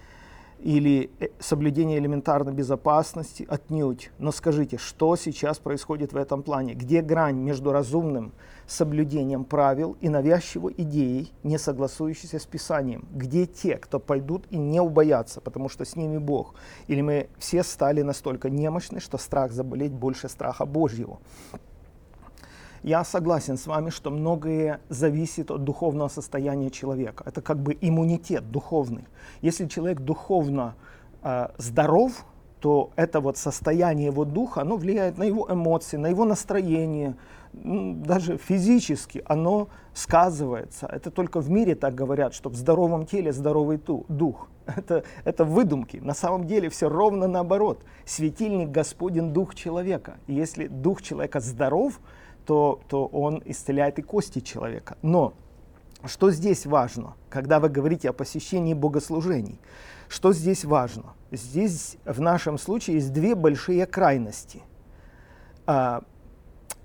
[0.60, 4.12] или э, соблюдение элементарной безопасности отнюдь.
[4.20, 6.74] Но скажите, что сейчас происходит в этом плане?
[6.74, 8.34] Где грань между разумным
[8.68, 13.08] соблюдением правил и навязчивой идеей, не согласующейся с Писанием?
[13.12, 16.56] Где те, кто пойдут и не убоятся, потому что с ними Бог?
[16.88, 21.20] Или мы все стали настолько немощны, что страх заболеть больше страха Божьего?
[22.84, 27.24] Я согласен с вами, что многое зависит от духовного состояния человека.
[27.26, 29.06] Это как бы иммунитет духовный.
[29.42, 30.76] Если человек духовно
[31.22, 32.26] э, здоров,
[32.60, 37.16] то это вот состояние его духа, оно влияет на его эмоции, на его настроение,
[37.54, 40.88] даже физически оно сказывается.
[40.88, 44.48] Это только в мире так говорят, что в здоровом теле здоровый дух.
[44.66, 45.98] Это, это выдумки.
[45.98, 47.84] На самом деле все ровно наоборот.
[48.06, 50.18] Светильник Господен дух человека.
[50.28, 52.00] И если дух человека здоров,
[52.50, 54.98] то, то он исцеляет и кости человека.
[55.04, 55.34] Но
[56.04, 59.60] что здесь важно, когда вы говорите о посещении богослужений?
[60.08, 61.14] Что здесь важно?
[61.30, 64.64] Здесь в нашем случае есть две большие крайности.
[65.68, 66.02] А,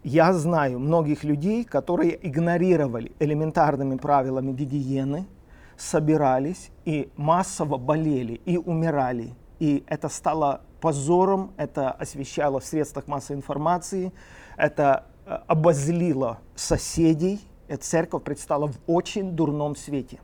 [0.02, 5.26] я знаю многих людей, которые игнорировали элементарными правилами гигиены,
[5.78, 9.32] собирались и массово болели и умирали.
[9.60, 14.12] И это стало позором, это освещало в средствах массовой информации,
[14.58, 20.20] это э, обозлило соседей, эта церковь предстала в очень дурном свете.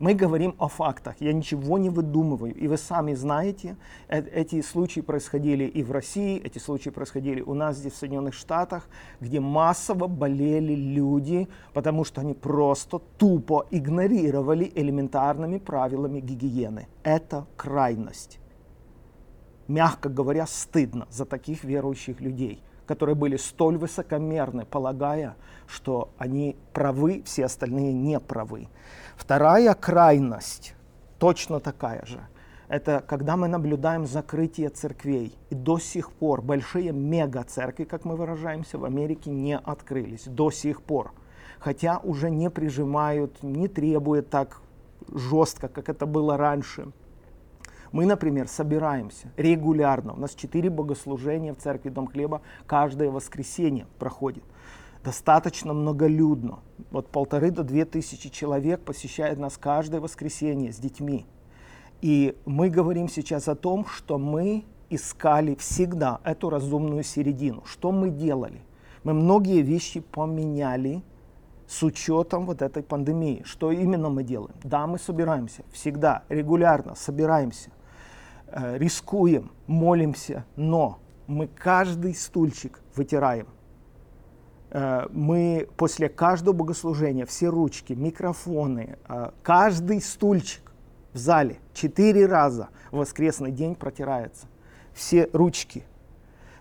[0.00, 2.54] Мы говорим о фактах, я ничего не выдумываю.
[2.54, 3.76] И вы сами знаете,
[4.08, 8.34] э эти случаи происходили и в России, эти случаи происходили у нас здесь в Соединенных
[8.34, 8.88] Штатах,
[9.20, 16.88] где массово болели люди, потому что они просто тупо игнорировали элементарными правилами гигиены.
[17.04, 18.40] Это крайность.
[19.68, 27.22] Мягко говоря, стыдно за таких верующих людей которые были столь высокомерны, полагая, что они правы,
[27.24, 28.68] все остальные не правы.
[29.16, 30.74] Вторая крайность,
[31.18, 32.20] точно такая же,
[32.68, 35.38] это когда мы наблюдаем закрытие церквей.
[35.50, 40.24] И до сих пор большие мега-церкви, как мы выражаемся, в Америке не открылись.
[40.24, 41.12] До сих пор.
[41.58, 44.60] Хотя уже не прижимают, не требуют так
[45.12, 46.88] жестко, как это было раньше.
[47.94, 50.14] Мы, например, собираемся регулярно.
[50.14, 54.42] У нас четыре богослужения в церкви Дом Хлеба каждое воскресенье проходит
[55.04, 56.58] достаточно многолюдно.
[56.90, 61.24] Вот полторы до две тысячи человек посещает нас каждое воскресенье с детьми.
[62.00, 67.62] И мы говорим сейчас о том, что мы искали всегда эту разумную середину.
[67.64, 68.62] Что мы делали?
[69.04, 71.04] Мы многие вещи поменяли
[71.68, 73.42] с учетом вот этой пандемии.
[73.44, 74.56] Что именно мы делаем?
[74.64, 77.70] Да, мы собираемся, всегда, регулярно собираемся,
[78.54, 83.48] рискуем, молимся, но мы каждый стульчик вытираем
[84.74, 90.72] Э, мы после каждого богослужения, все ручки, микрофоны, э, каждый стульчик
[91.12, 94.46] в зале четыре раза в воскресный день протирается.
[94.92, 95.84] Все ручки.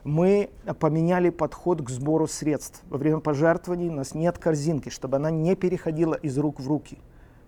[0.03, 2.83] Мы поменяли подход к сбору средств.
[2.89, 6.99] Во время пожертвований у нас нет корзинки, чтобы она не переходила из рук в руки.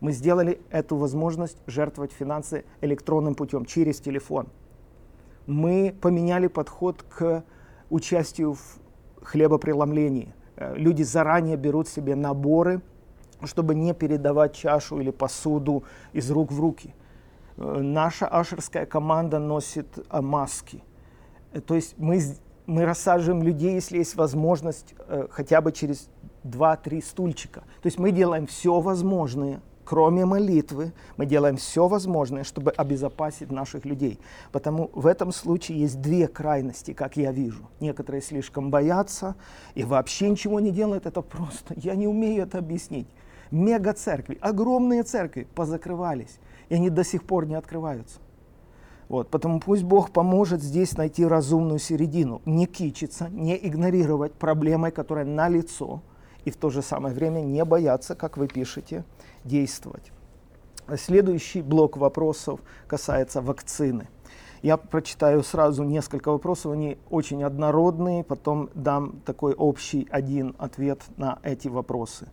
[0.05, 4.47] Мы сделали эту возможность жертвовать финансы электронным путем, через телефон.
[5.47, 7.43] Мы поменяли подход к
[7.89, 8.79] участию в
[9.21, 12.81] хлебопреломлении– Э, люди заранее берут себе наборы,
[13.43, 16.93] чтобы не передавать чашу или посуду из рук в руки.
[17.57, 20.83] Э, наша ашерская команда носит э, маски.
[21.67, 22.21] То есть мы,
[22.65, 24.93] мы рассаживаем людей, если есть возможность,
[25.29, 26.09] хотя бы через
[26.43, 27.61] 2-3 стульчика.
[27.81, 33.85] То есть мы делаем все возможное кроме молитвы, мы делаем все возможное, чтобы обезопасить наших
[33.85, 34.19] людей.
[34.51, 37.69] Потому в этом случае есть две крайности, как я вижу.
[37.79, 39.35] Некоторые слишком боятся
[39.75, 41.05] и вообще ничего не делают.
[41.05, 43.07] Это просто, я не умею это объяснить.
[43.51, 48.19] Мега церкви, огромные церкви позакрывались, и они до сих пор не открываются.
[49.07, 55.25] Вот, потому пусть Бог поможет здесь найти разумную середину, не кичиться, не игнорировать проблемы, которые
[55.25, 56.01] налицо,
[56.45, 59.03] и в то же самое время не бояться, как вы пишете,
[59.43, 60.11] действовать.
[60.95, 64.07] Следующий блок вопросов касается вакцины.
[64.61, 71.39] Я прочитаю сразу несколько вопросов, они очень однородные, потом дам такой общий один ответ на
[71.43, 72.27] эти вопросы.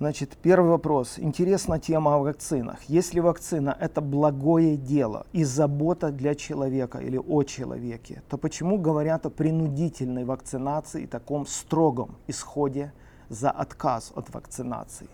[0.00, 1.14] Значит, первый вопрос.
[1.18, 2.82] Интересна тема о вакцинах.
[2.88, 9.24] Если вакцина– это благое дело и забота для человека или о человеке, то почему говорят
[9.26, 12.92] о принудительной вакцинации и таком строгом исходе
[13.34, 15.08] за отказ от вакцинации?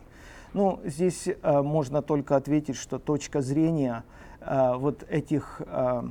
[0.52, 4.04] Ну, здесь э, можно только ответить, что точка зрения
[4.40, 6.02] э, вот этих э,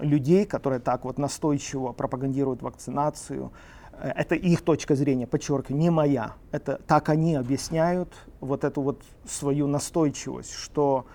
[0.00, 3.50] людей, которые так вот настойчиво пропагандируют вакцинацию,
[3.92, 6.34] э, это их точка зрения, подчеркиваю, не моя.
[6.52, 11.06] Это так они объясняют вот эту вот свою настойчивость, что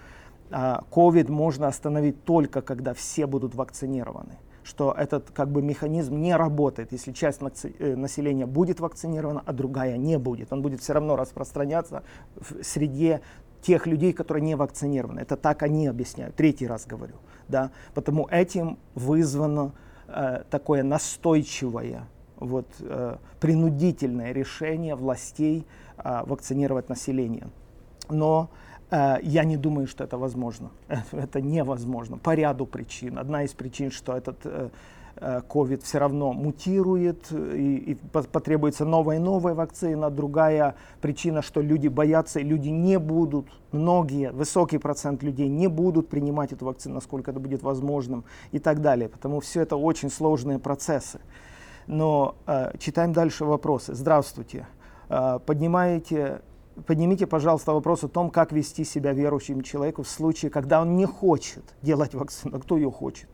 [0.51, 6.35] COVID э, можно остановить только когда все будут вакцинированы что этот как бы механизм не
[6.35, 10.51] работает, если часть э, населения будет вакцинирована, а другая не будет.
[10.53, 12.03] Он будет все равно распространяться
[12.35, 13.21] в среде
[13.61, 15.21] тех людей, которые не вакцинированы.
[15.21, 16.35] Это так они объясняют.
[16.35, 17.15] Третий раз говорю.
[17.47, 17.71] Да?
[17.93, 19.71] Потому этим вызвано
[20.07, 22.03] э, такое настойчивое,
[22.37, 25.65] вот, э, принудительное решение властей
[25.97, 27.47] э, вакцинировать население.
[28.09, 28.49] Но
[29.23, 30.69] я не думаю, что это возможно.
[31.11, 33.17] Это невозможно по ряду причин.
[33.17, 34.69] Одна из причин, что этот, э,
[35.15, 40.09] COVID все равно мутирует, и, и потребуется новая и новая вакцина.
[40.09, 46.09] Другая причина, что люди боятся, и люди не будут, многие, высокий процент людей не будут
[46.09, 49.07] принимать эту вакцину, насколько это будет возможным и так далее.
[49.07, 51.19] Потому все это очень сложные процессы.
[51.87, 53.93] Но э, читаем дальше вопросы.
[53.93, 54.67] Здравствуйте.
[55.09, 56.41] Э, поднимаете
[56.85, 61.05] поднимите, пожалуйста, вопрос о том, как вести себя верующим человеку в случае, когда он не
[61.05, 62.57] хочет делать вакцину.
[62.57, 63.29] А кто ее хочет?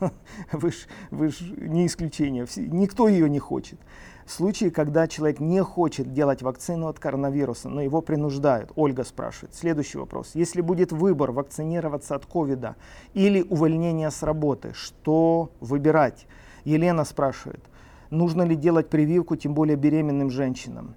[0.52, 0.78] Вы же
[1.10, 3.78] вы ж не исключение, никто ее не хочет.
[4.24, 9.54] В случае, когда человек не хочет делать вакцину от коронавируса, но его принуждают, Ольга спрашивает.
[9.54, 10.30] Следующий вопрос.
[10.34, 12.76] Если будет выбор вакцинироваться от ковида
[13.12, 16.26] или увольнение с работы, что выбирать?
[16.64, 17.60] Елена спрашивает.
[18.10, 20.94] Нужно ли делать прививку, тем более беременным женщинам?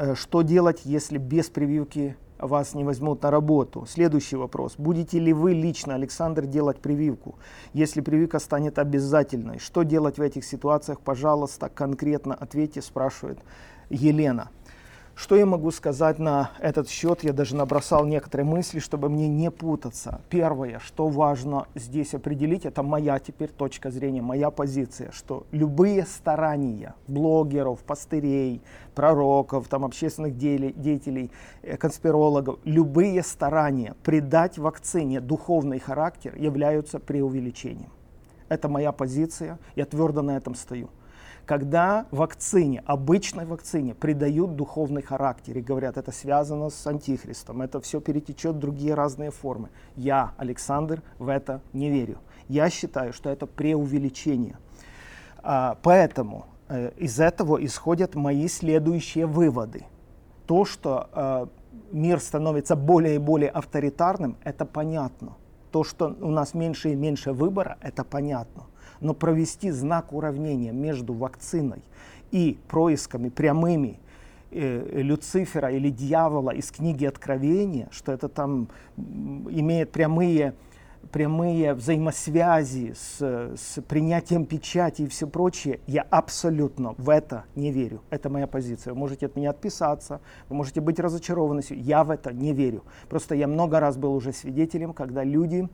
[0.00, 3.84] Э, что делать, если без прививки вас не возьмут на работу.
[3.86, 4.76] Следующий вопрос.
[4.78, 7.34] Будете ли вы лично, Александр, делать прививку?
[7.74, 11.00] Если прививка станет обязательной, что делать в этих ситуациях?
[11.00, 13.40] Пожалуйста, конкретно ответьте, спрашивает
[13.90, 14.48] Елена.
[15.20, 17.22] Что я могу сказать на этот счет?
[17.22, 20.22] Я даже набросал некоторые мысли, чтобы мне не путаться.
[20.30, 26.94] Первое, что важно здесь определить, это моя теперь точка зрения, моя позиция, что любые старания
[27.06, 28.62] блогеров, пастырей,
[28.94, 37.90] пророков, там, общественных деятелей, э, конспирологов, любые старания придать вакцине духовный характер являются преувеличением.
[38.48, 40.88] Это моя позиция, я твердо на этом стою
[41.46, 48.00] когда вакцине, обычной вакцине, придают духовный характер и говорят, это связано с антихристом, это все
[48.00, 49.70] перетечет в другие разные формы.
[49.96, 52.18] Я, Александр, в это не верю.
[52.48, 54.58] Я считаю, что это преувеличение.
[55.42, 59.84] А, поэтому э, из этого исходят мои следующие выводы.
[60.46, 61.46] То, что э,
[61.92, 65.36] мир становится более и более авторитарным, это понятно.
[65.70, 68.69] То, что у нас меньше и меньше выбора, это понятно
[69.00, 71.82] но провести знак уравнения между вакциной
[72.30, 73.98] и происками прямыми
[74.50, 80.54] э, Люцифера или дьявола из книги Откровения, что это там имеет прямые,
[81.12, 83.20] прямые взаимосвязи с,
[83.56, 88.02] с принятием печати и все прочее, я абсолютно в это не верю.
[88.10, 88.92] Это моя позиция.
[88.92, 91.62] Вы можете от меня отписаться, вы можете быть разочарованы.
[91.70, 92.84] Я в это не верю.
[93.08, 95.68] Просто я много раз был уже свидетелем, когда люди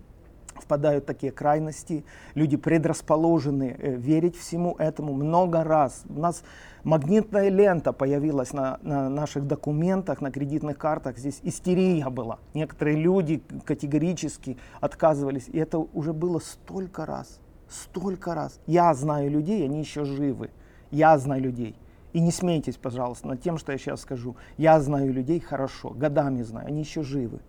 [0.60, 2.04] впадают в такие крайности,
[2.34, 6.02] люди предрасположены э, верить всему этому много раз.
[6.08, 6.42] У нас
[6.84, 12.38] магнитная лента появилась на, на наших документах, на кредитных картах, здесь истерия была.
[12.54, 18.60] Некоторые люди категорически отказывались, и это уже было столько раз, столько раз.
[18.66, 20.50] Я знаю людей, они еще живы,
[20.90, 21.76] я знаю людей.
[22.16, 24.36] И не смейтесь, пожалуйста, над тем, что я сейчас скажу.
[24.56, 27.40] Я знаю людей хорошо, годами знаю, они еще живы,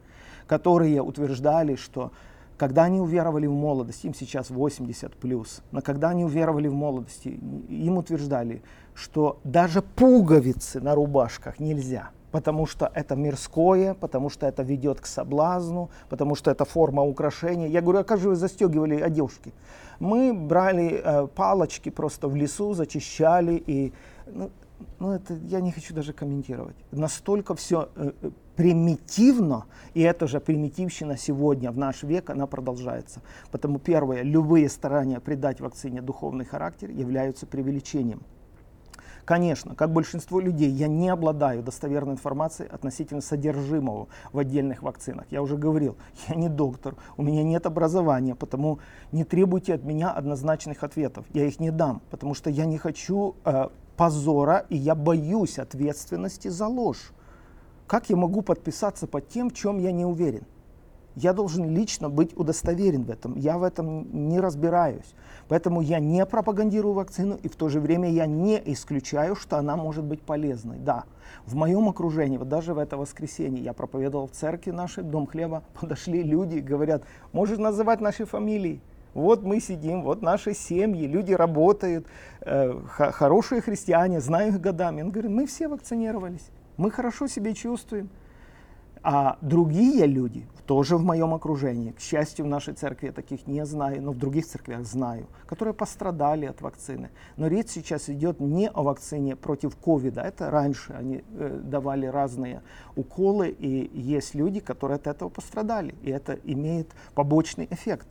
[0.46, 2.12] которые утверждали, что
[2.58, 7.40] когда они уверовали в молодость, им сейчас 80 плюс, но когда они уверовали в молодости,
[7.70, 8.62] им утверждали,
[8.96, 15.06] что даже пуговицы на рубашках нельзя, потому что это мирское, потому что это ведет к
[15.06, 17.68] соблазну, потому что это форма украшения.
[17.68, 19.54] Я говорю, а как же вы застегивали одежки?
[20.00, 23.94] Мы брали э, палочки просто в лесу, зачищали и
[24.26, 24.50] ну,
[25.00, 26.76] ну это я не хочу даже комментировать.
[26.92, 33.22] Настолько все э, э примитивно, и эта же примитивщина сегодня, в наш век, она продолжается.
[33.52, 38.24] Потому первое, любые старания придать вакцине духовный характер являются преувеличением.
[39.28, 45.26] Конечно, как большинство людей, я не обладаю достоверной информацией относительно содержимого в отдельных вакцинах.
[45.30, 45.98] Я уже говорил,
[46.30, 48.80] я не доктор, у меня нет образования, потому
[49.12, 51.26] не требуйте от меня однозначных ответов.
[51.34, 53.68] Я их не дам, потому что я не хочу э,
[53.98, 57.12] позора и я боюсь ответственности за ложь.
[57.88, 60.44] Как я могу подписаться под тем, в чем я не уверен?
[61.16, 63.36] Я должен лично быть удостоверен в этом.
[63.38, 65.16] Я в этом не разбираюсь.
[65.48, 69.76] Поэтому я не пропагандирую вакцину и в то же время я не исключаю, что она
[69.76, 70.78] может быть полезной.
[70.78, 71.06] Да,
[71.48, 75.64] в моем окружении, вот даже в это воскресенье, я проповедовал в церкви нашей, Дом хлеба,
[75.82, 78.80] подошли люди и говорят, можешь называть наши фамилии.
[79.18, 82.08] Вот мы сидим, вот наши семьи, люди работают,
[82.42, 85.02] э, хорошие христиане, знаю их годами.
[85.02, 88.10] Он говорит, мы все вакцинировались мы хорошо себя чувствуем.
[89.04, 93.66] А другие люди, тоже в моем окружении, к счастью, в нашей церкви я таких не
[93.66, 97.10] знаю, но в других церквях знаю, которые пострадали от вакцины.
[97.38, 102.64] Но речь сейчас идет не о вакцине против ковида, это раньше они э, давали разные
[102.96, 108.08] уколы, и есть люди, которые от этого пострадали, и это имеет побочный эффект.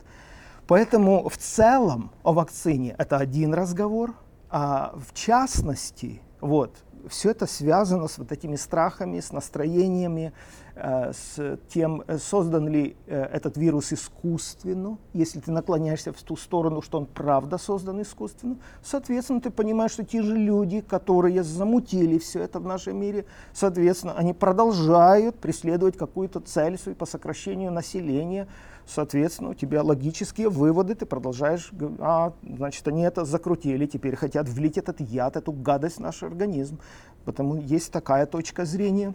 [0.67, 4.13] Поэтому в целом о вакцине это один разговор,
[4.49, 6.71] а в частности, вот,
[7.09, 10.33] все это связано с вот этими страхами, с настроениями,
[10.75, 16.35] э, с тем, э, создан ли э, этот вирус искусственно, если ты наклоняешься в ту
[16.35, 22.17] сторону, что он правда создан искусственно, соответственно, ты понимаешь, что те же люди, которые замутили
[22.17, 28.47] все это в нашем мире, соответственно, они продолжают преследовать какую-то цель по сокращению населения,
[28.87, 34.77] соответственно, у тебя логические выводы, ты продолжаешь, а, значит, они это закрутили, теперь хотят влить
[34.77, 36.79] этот яд, эту гадость в наш организм.
[37.25, 39.13] Потому есть такая точка зрения.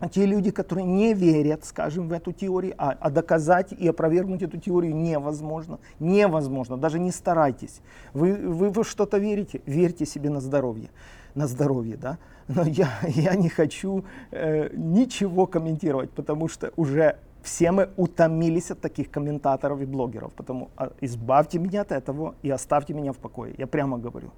[0.00, 4.42] А те люди, которые не верят, скажем, в эту теорию, а, а доказать и опровергнуть
[4.42, 5.78] эту теорию невозможно.
[6.00, 7.80] Невозможно, даже не старайтесь.
[8.12, 10.90] Вы, вы во что-то верите, верьте себе на здоровье.
[11.36, 12.18] На здоровье, да.
[12.48, 18.80] Но я, я не хочу э, ничего комментировать, потому что уже все мы утомились от
[18.80, 20.32] таких комментаторов и блогеров.
[20.32, 23.54] Потому а, избавьте меня от этого и оставьте меня в покое.
[23.58, 24.30] Я прямо говорю.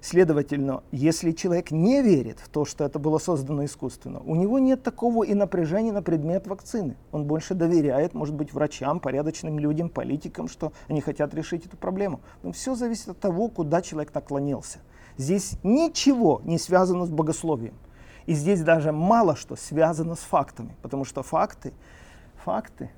[0.00, 4.82] Следовательно, если человек не верит в то, что это было создано искусственно, у него нет
[4.82, 6.98] такого и напряжения на предмет вакцины.
[7.10, 12.20] Он больше доверяет, может быть, врачам, порядочным людям, политикам, что они хотят решить эту проблему.
[12.42, 14.80] Но все зависит от того, куда человек наклонился.
[15.16, 17.74] Здесь ничего не связано с богословием.
[18.26, 21.72] И здесь даже мало что связано с фактами, потому что факты,
[22.44, 22.90] факты,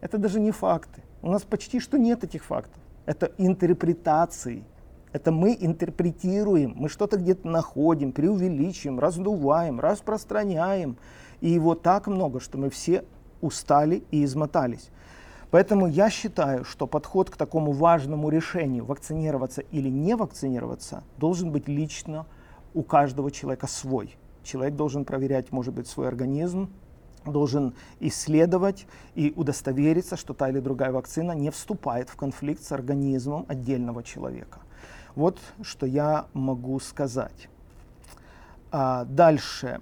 [0.00, 1.02] это даже не факты.
[1.22, 2.82] У нас почти что нет этих фактов.
[3.06, 4.64] Это интерпретации–
[5.12, 10.96] это мы интерпретируем, мы что-то где-то находим, преувеличиваем, раздуваем, распространяем.
[11.40, 13.04] И его так много, что мы все
[13.40, 14.90] устали и измотались.
[15.50, 21.66] Поэтому я считаю, что подход к такому важному решению, вакцинироваться или не вакцинироваться, должен быть
[21.66, 22.26] лично
[22.72, 24.14] у каждого человека свой.
[24.44, 26.70] Человек должен проверять, может быть, свой организм,
[27.24, 33.46] должен исследовать и удостовериться, что та или другая вакцина не вступает в конфликт с организмом
[33.48, 34.60] отдельного человека.
[35.14, 37.48] Вот что я могу сказать.
[38.72, 39.80] А дальше,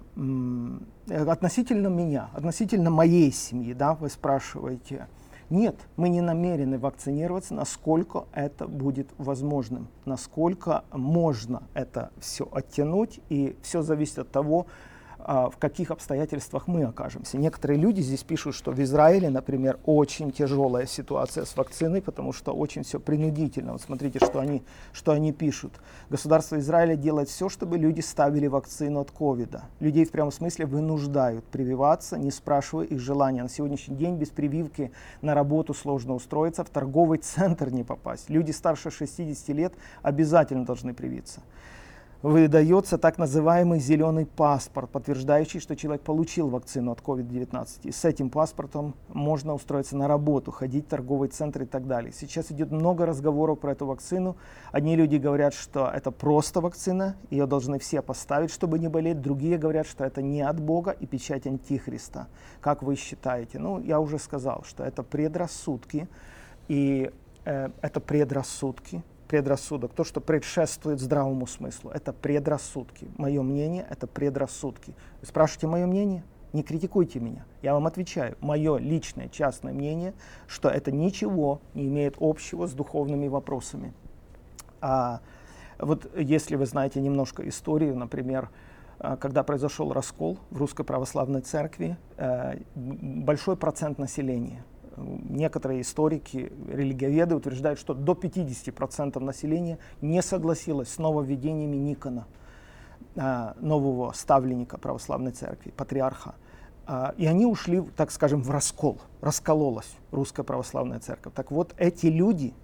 [1.09, 5.07] относительно меня, относительно моей семьи, да, вы спрашиваете.
[5.51, 13.57] Нет, мы не намерены вакцинироваться, насколько это будет возможным, насколько можно это все оттянуть, и
[13.63, 14.67] все зависит от того,
[15.29, 17.37] в каких обстоятельствах мы окажемся.
[17.37, 22.53] Некоторые люди здесь пишут, что в Израиле, например, очень тяжелая ситуация с вакциной, потому что
[22.53, 23.73] очень все принудительно.
[23.73, 24.63] Вот смотрите, что они,
[24.95, 25.75] что они пишут.
[26.09, 29.65] Государство Израиля делает все, чтобы люди ставили вакцину от ковида.
[29.81, 33.43] Людей в прямом смысле вынуждают прививаться, не спрашивая их желания.
[33.43, 38.31] На сегодняшний день без прививки на работу сложно устроиться, в торговый центр не попасть.
[38.31, 41.43] Люди старше 60 лет обязательно должны привиться
[42.23, 47.81] выдается так называемый зеленый паспорт, подтверждающий, что человек получил вакцину от COVID-19.
[47.85, 52.13] И с этим паспортом можно устроиться на работу, ходить в торговый центр и так далее.
[52.13, 54.37] Сейчас идет много разговоров про эту вакцину.
[54.73, 59.21] Одни люди говорят, что это просто вакцина, ее должны все поставить, чтобы не болеть.
[59.21, 62.27] Другие говорят, что это не от Бога и печать Антихриста.
[62.61, 63.59] Как вы считаете?
[63.59, 66.09] Ну, я уже сказал, что это предрассудки.
[66.67, 67.11] И
[67.45, 71.91] э, это предрассудки, предрассудок, то, что предшествует здравому смыслу.
[71.91, 73.09] Это предрассудки.
[73.17, 74.95] Мое мнение– это предрассудки.
[75.21, 76.25] Вы спрашиваете мое мнение?
[76.53, 77.45] Не критикуйте меня.
[77.63, 78.37] Я вам отвечаю.
[78.41, 80.15] Мое личное, частное мнение,
[80.47, 83.93] что это ничего не имеет общего с духовными вопросами.
[84.81, 85.21] А
[85.79, 88.49] вот если вы знаете немножко историю, например,
[88.99, 94.65] а, когда произошел раскол в Русской Православной Церкви, э, большой процент населения–
[95.29, 102.27] некоторые историки, религиоведы утверждают, что до 50% населения не согласилось с нововведениями Никона,
[103.17, 106.35] а, нового ставленника православной церкви, патриарха.
[106.87, 111.33] А, и они ушли, так скажем, в раскол, раскололась русская православная церковь.
[111.35, 112.55] Так вот, эти люди,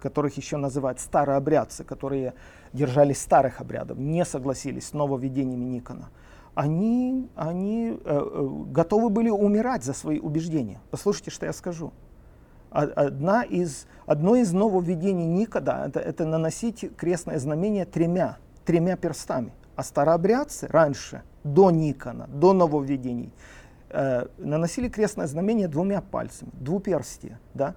[0.00, 2.34] которых еще называют старообрядцы, которые
[2.72, 6.10] держались старых обрядов, не согласились с нововведениями Никона–
[6.54, 10.80] они, они э, э, готовы были умирать за свои убеждения.
[10.90, 11.92] Послушайте, что я скажу.
[12.70, 19.52] Одна из, одно из нововведений Никода это, это наносить крестное знамение тремя, тремя перстами.
[19.74, 23.32] А старообрядцы раньше, до Никона, до нововведений,
[23.88, 27.40] э, наносили крестное знамение двумя пальцами, двуперстие.
[27.54, 27.74] Да?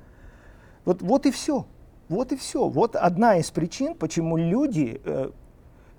[0.86, 1.65] Вот, вот и все.
[2.09, 2.67] Вот и все.
[2.67, 5.32] Вот одна из причин, почему люди э,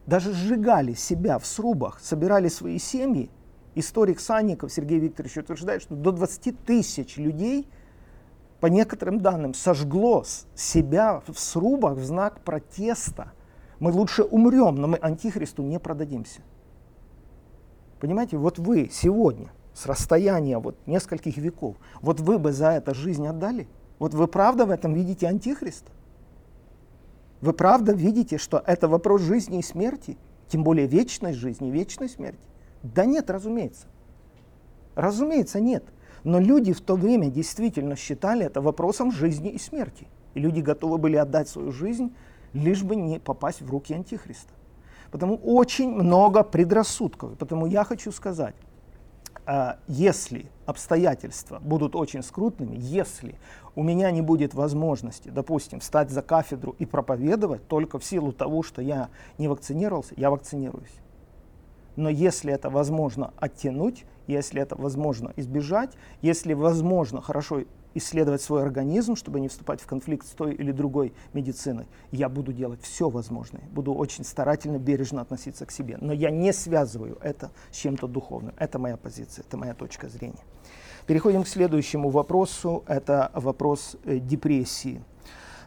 [0.07, 3.31] даже сжигали себя в срубах, собирали свои семьи.
[3.75, 7.69] Историк Санников Сергей Викторович утверждает, что до 20 тысяч людей,
[8.61, 10.25] по некоторым данным, сожгло
[10.55, 13.33] себя в срубах в знак протеста.
[13.81, 16.43] Мы лучше умрем, но мы антихристу не продадимся.
[17.99, 23.27] Понимаете, вот вы сегодня, с расстояния вот нескольких веков, вот вы бы за это жизнь
[23.27, 23.67] отдали?
[23.99, 25.91] Вот вы правда в этом видите антихриста?
[27.45, 30.17] Вы правда видите, что это вопрос жизни и смерти?
[30.49, 32.41] Тем более вечной жизни, вечной смерти?
[32.83, 33.87] Да нет, разумеется.
[34.95, 35.85] Разумеется, нет.
[36.23, 40.07] Но люди в то время действительно считали это вопросом жизни и смерти.
[40.33, 42.15] И люди готовы были отдать свою жизнь,
[42.55, 44.55] лишь бы не попасть в руки Антихриста.
[45.11, 47.37] Потому очень много предрассудков.
[47.37, 48.55] Потому я хочу сказать,
[49.89, 53.37] если обстоятельства будут очень скрутными, если
[53.75, 58.63] у меня не будет возможности, допустим, встать за кафедру и проповедовать только в силу того,
[58.63, 60.95] что я не вакцинировался, я вакцинируюсь.
[61.97, 65.93] Но если это возможно оттянуть, если это возможно избежать,
[66.23, 67.63] если возможно хорошо
[67.95, 72.53] исследовать свой организм, чтобы не вступать в конфликт с той или другой медициной, я буду
[72.53, 75.99] делать все возможное, буду очень старательно, бережно относиться к себе.
[76.01, 78.55] Но я не связываю это с чем-то духовным.
[78.59, 80.45] Это моя позиция, это моя точка зрения.
[81.07, 82.83] Переходим к следующему вопросу.
[82.87, 85.03] Это вопрос э, депрессии.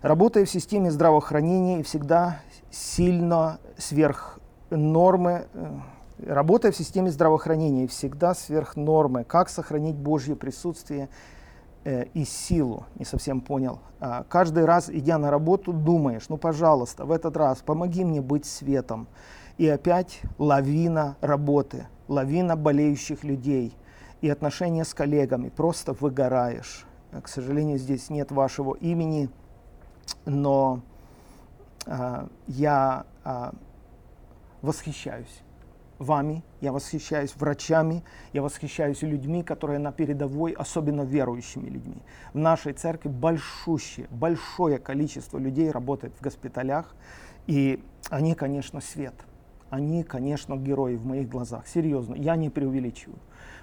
[0.02, 4.40] Работая в системе здравоохранения и всегда сильно сверх
[4.72, 5.80] нормы, э,
[6.26, 11.10] работая в системе здравоохранения и всегда сверх нормы, как сохранить Божье присутствие
[11.86, 13.80] и силу, не совсем понял.
[14.00, 18.46] А, каждый раз, идя на работу, думаешь, ну, пожалуйста, в этот раз помоги мне быть
[18.46, 19.08] светом.
[19.58, 23.76] И опять лавина работы, лавина болеющих людей
[24.22, 25.50] и отношения с коллегами.
[25.50, 26.86] Просто выгораешь.
[27.24, 29.30] К сожалению, здесь нет вашего имени,
[30.26, 30.82] но
[31.88, 33.54] а, я а,
[34.62, 35.42] восхищаюсь
[36.00, 42.02] вами, я восхищаюсь врачами, я восхищаюсь людьми, которые на передовой, особенно верующими людьми.
[42.34, 46.95] В нашей церкви большущее, большое количество людей работает в госпиталях,
[47.48, 49.16] и они, конечно, свет.
[49.70, 51.68] Они, конечно, герои в моих глазах.
[51.68, 53.20] Серьезно, я не преувеличиваю.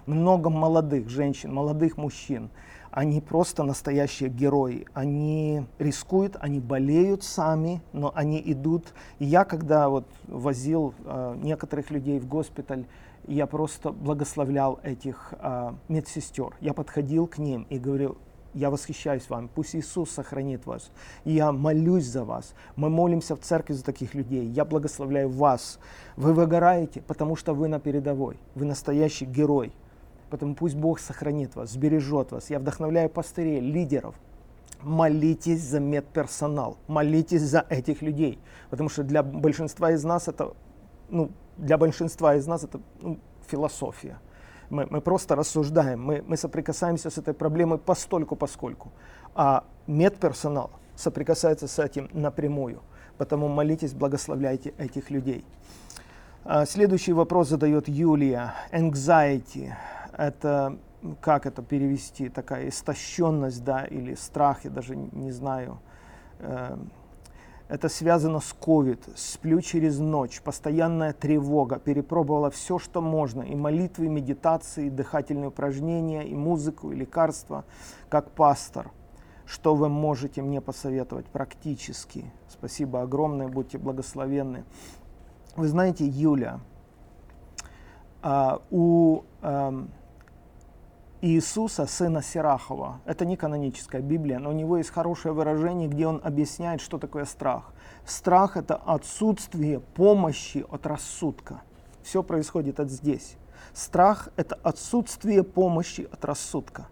[0.07, 2.51] Много молодых женщин, молодых мужчин,
[2.95, 4.87] они просто настоящие герои.
[4.95, 8.95] Они рискуют, они болеют сами, но они идут.
[9.19, 12.87] И я, когда вот возил э, некоторых людей в госпиталь,
[13.27, 16.55] я просто благословлял этих э, медсестер.
[16.61, 18.17] Я подходил к ним и говорил,
[18.55, 20.93] я восхищаюсь вами, пусть Иисус сохранит вас.
[21.25, 22.55] я молюсь за вас.
[22.77, 24.47] Мы молимся в церкви за таких людей.
[24.47, 25.81] Я благословляю вас.
[26.17, 28.39] Вы выгораете, потому что вы на передовой.
[28.55, 29.73] Вы настоящий герой.
[30.31, 32.51] Поэтому пусть Бог сохранит вас, сбережет вас.
[32.51, 34.15] Я вдохновляю пастырей, лидеров.
[34.83, 38.39] Молитесь за медперсонал, молитесь за этих людей.
[38.71, 40.53] Потому что для большинства из нас это,
[41.09, 44.19] ну, для большинства из нас это ну, философия.
[44.71, 48.93] Мы, мы просто рассуждаем, мы, мы соприкасаемся с этой проблемой постольку поскольку.
[49.35, 52.83] А медперсонал соприкасается с этим напрямую.
[53.19, 55.45] Поэтому молитесь, благословляйте этих людей.
[56.45, 58.55] А, следующий вопрос задает Юлия.
[58.73, 59.73] Anxiety
[60.17, 60.79] это,
[61.21, 65.79] как это перевести, такая истощенность, да, или страх, я даже не знаю.
[66.41, 66.91] Эм,
[67.69, 74.07] это связано с COVID, сплю через ночь, постоянная тревога, перепробовала все, что можно, и молитвы,
[74.07, 77.65] и медитации, и дыхательные упражнения, и музыку, и лекарства,
[78.11, 78.91] как пастор.
[79.47, 82.31] Что вы можете мне посоветовать практически?
[82.49, 84.65] Спасибо огромное, будьте благословенны.
[85.57, 86.61] Вы знаете, Юля,
[88.23, 89.91] а, у эм,
[91.25, 93.01] Иисуса, сына Сирахова.
[93.07, 97.25] Это не каноническая Библия, но у него есть хорошее выражение, где он объясняет, что такое
[97.25, 97.73] страх.
[98.05, 101.63] Страх– это отсутствие помощи от рассудка.
[102.03, 103.39] Все происходит от здесь.
[103.73, 106.89] Страх– это отсутствие помощи от рассудка.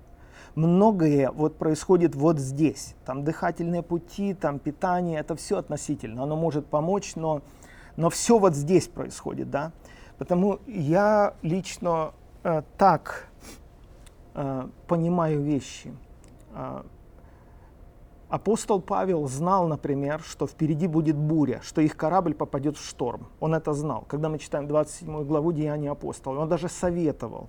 [0.55, 2.95] Многое вот происходит вот здесь.
[3.05, 6.23] Там дыхательные пути, там питание, это все относительно.
[6.23, 7.43] Оно может помочь, но,
[7.97, 9.73] но все вот здесь происходит, да.
[10.17, 12.15] Потому я лично
[12.45, 13.29] э, так
[14.87, 15.93] понимаю вещи.
[16.55, 16.83] Э,
[18.29, 23.29] апостол Павел знал, например, что впереди будет буря, что их корабль попадет в шторм.
[23.41, 24.05] Он это знал.
[24.09, 27.49] Когда мы читаем 27 главу Деяния апостола, он даже советовал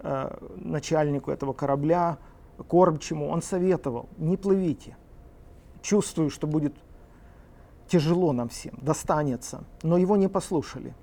[0.00, 2.18] э, начальнику этого корабля,
[2.68, 4.96] кормчему, он советовал, не плывите.
[5.82, 6.74] Чувствую, что будет
[7.88, 9.64] тяжело нам всем, достанется.
[9.82, 10.94] Но его не послушали.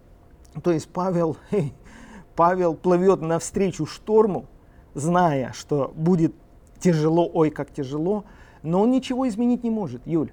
[0.64, 1.38] То есть Павел,
[2.36, 4.46] Павел плывет навстречу шторму,
[4.94, 6.34] зная, что будет
[6.80, 8.26] тяжело, ой, как тяжело,
[8.64, 10.32] но он ничего изменить не может, Юль.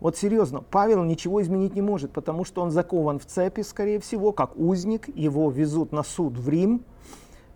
[0.00, 4.32] Вот серьезно, Павел ничего изменить не может, потому что он закован в цепи, скорее всего,
[4.32, 6.84] как узник, его везут на суд в Рим,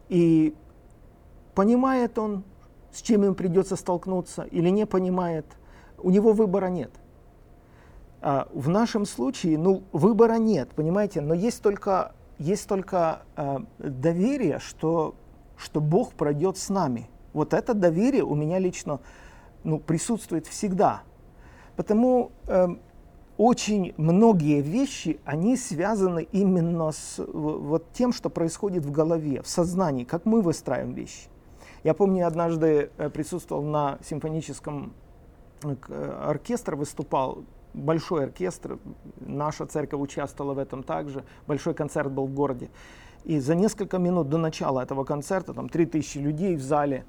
[0.09, 0.55] и
[1.55, 2.45] понимает он,
[2.93, 5.45] с чем им придется столкнуться, или не понимает,
[5.99, 6.91] у него выбора нет.
[8.21, 14.59] А в нашем случае, ну, выбора нет, понимаете, но есть только, есть только э, доверие,
[14.59, 15.15] что
[15.59, 17.11] что Бог пройдет с нами.
[17.33, 19.01] Вот это доверие у меня лично
[19.65, 21.03] ну, присутствует всегда.
[21.77, 22.69] Потому э,
[23.37, 30.05] очень многие вещи, они связаны именно с вот тем, что происходит в голове, в сознании,
[30.05, 31.29] как мы выстраиваем вещи.
[31.85, 34.93] Я помню, однажды э, присутствовал на симфоническом
[35.63, 37.45] э, э, оркестр, выступал
[37.75, 38.79] большой оркестр,
[39.21, 42.71] наша церковь участвовала в этом также, большой концерт был в городе.
[43.25, 47.05] И за несколько минут до начала этого концерта, там 3000 людей в зале,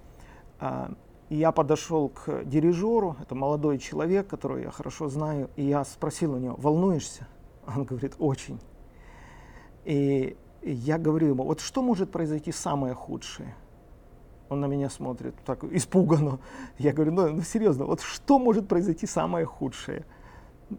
[0.59, 0.91] а,
[1.29, 6.33] и я подошел к дирижеру, это молодой человек, которого я хорошо знаю, и я спросил
[6.33, 7.27] у него, волнуешься?
[7.67, 8.59] Он говорит, очень.
[9.85, 13.55] И я говорю ему, вот что может произойти самое худшее?
[14.49, 16.39] Он на меня смотрит так испуганно.
[16.79, 20.05] Я говорю, ну, ну серьезно, вот что может произойти самое худшее?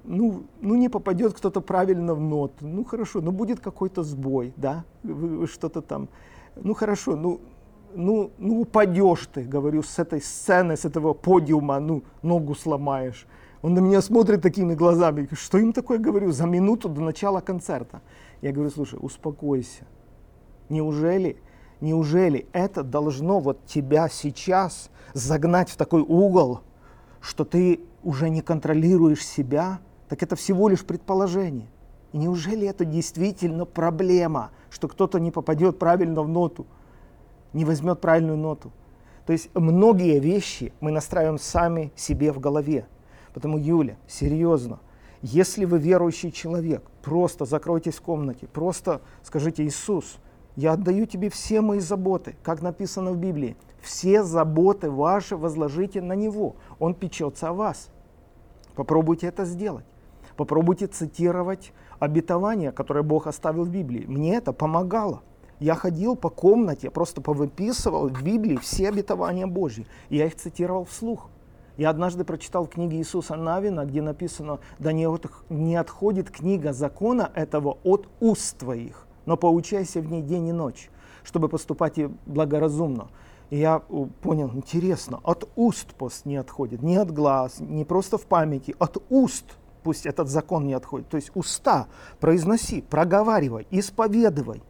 [0.05, 4.85] Ну, ну не попадет кто-то правильно в ноту, ну хорошо, ну будет какой-то сбой, да,
[5.03, 6.09] вы, что-то там,
[6.57, 7.41] ну хорошо, ну
[7.95, 13.27] ну, ну упадешь ты, говорю, с этой сцены, с этого подиума, ну, ногу сломаешь.
[13.63, 18.01] Он на меня смотрит такими глазами, что им такое говорю, за минуту до начала концерта.
[18.41, 19.85] Я говорю, слушай, успокойся.
[20.69, 21.37] Неужели,
[21.81, 26.61] неужели это должно вот тебя сейчас загнать в такой угол,
[27.21, 29.81] что ты уже не контролируешь себя?
[30.09, 31.69] Так это всего лишь предположение.
[32.13, 36.67] И неужели это действительно проблема, что кто-то не попадет правильно в ноту?
[37.53, 38.73] не возьмет правильную ноту.
[39.27, 42.87] То есть многие вещи мы настраиваем сами себе в голове.
[43.33, 44.81] Потому, Юля, серьезно,
[45.23, 50.17] если вы верующий человек, просто закройтесь в комнате, просто скажите, Иисус,
[50.57, 53.57] я отдаю тебе все мои заботы, как написано в Библии.
[53.81, 56.57] Все заботы ваши возложите на Него.
[56.79, 57.89] Он печется о вас.
[58.75, 59.85] Попробуйте это сделать.
[60.37, 64.05] Попробуйте цитировать обетования, которые Бог оставил в Библии.
[64.07, 65.23] Мне это помогало.
[65.59, 69.87] Я ходил по комнате, просто повыписывал в Библии все обетования Божьи.
[70.09, 71.29] Я их цитировал вслух.
[71.77, 77.79] Я однажды прочитал в книге Иисуса Навина, где написано, да не отходит книга закона этого
[77.85, 80.91] от уст твоих, но поучайся в ней день и ночь,
[81.23, 83.09] чтобы поступать и благоразумно.
[83.51, 88.27] И я понял, интересно, от уст пост не отходит, не от глаз, не просто в
[88.27, 89.45] памяти, от уст
[89.83, 91.09] пусть этот закон не отходит.
[91.09, 91.89] То есть уста
[92.21, 94.63] произноси, проговаривай, исповедывай.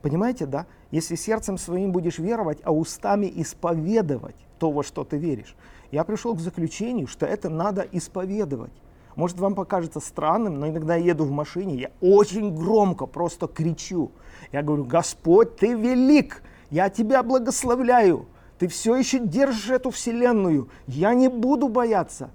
[0.00, 0.66] Понимаете, да?
[0.90, 5.56] Если сердцем своим будешь веровать, а устами исповедовать то, во что ты веришь.
[5.90, 8.72] Я пришел к заключению, что это надо исповедовать.
[9.16, 14.10] Может, вам покажется странным, но иногда я еду в машине, я очень громко просто кричу.
[14.52, 18.26] Я говорю, Господь, ты велик, я тебя благословляю,
[18.58, 22.30] ты все еще держишь эту вселенную, я не буду бояться.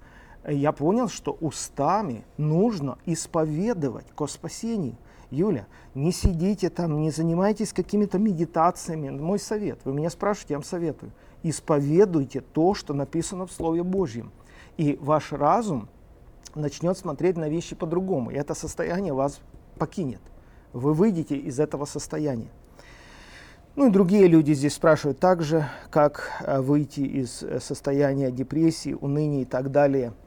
[0.48, 4.96] Я понял, что устами нужно исповедовать ко спасению.
[5.30, 9.10] Юля, не сидите там, не занимайтесь какими-то медитациями.
[9.10, 11.12] Мой совет, вы меня спрашиваете, я вам советую.
[11.42, 14.32] Исповедуйте то, что написано в Слове Божьем.
[14.76, 15.88] И ваш разум
[16.54, 18.30] начнет смотреть на вещи по-другому.
[18.30, 19.40] И это состояние вас
[19.78, 20.20] покинет.
[20.72, 22.50] Вы выйдете из этого состояния.
[23.76, 29.42] Ну и другие люди здесь спрашивают также, как э, выйти из э, состояния депрессии, уныния
[29.42, 30.12] и так далее–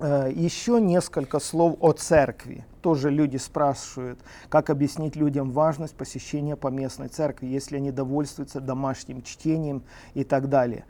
[0.00, 2.64] Э, Еще несколько слов о церкви.
[2.82, 9.82] Тоже люди спрашивают, как объяснить людям важность посещения поместной церкви, если они довольствуются домашним чтением
[10.14, 10.84] и так далее.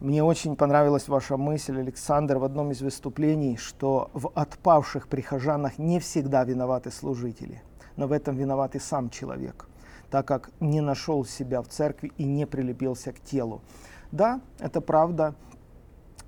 [0.00, 6.00] Мне очень понравилась ваша мысль, Александр, в одном из выступлений, что в отпавших прихожанах не
[6.00, 7.62] всегда виноваты служители,
[7.96, 9.66] но в этом виноват и сам человек,
[10.10, 13.62] так как не нашел себя в церкви и не прилепился к телу.
[14.10, 15.34] Да, это правда,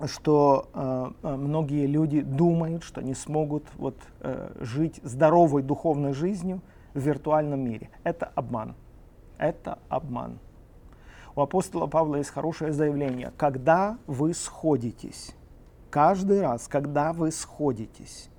[0.05, 6.61] что э, э, многие люди думают, что они смогут вот, э, жить здоровой духовной жизнью
[6.95, 7.91] в виртуальном мире.
[8.05, 8.75] Это обман.
[9.39, 10.39] Это обман.
[11.37, 13.31] У апостола Павла есть хорошее заявление.
[13.37, 15.35] Когда вы сходитесь,
[15.91, 18.31] каждый раз, когда вы сходитесь,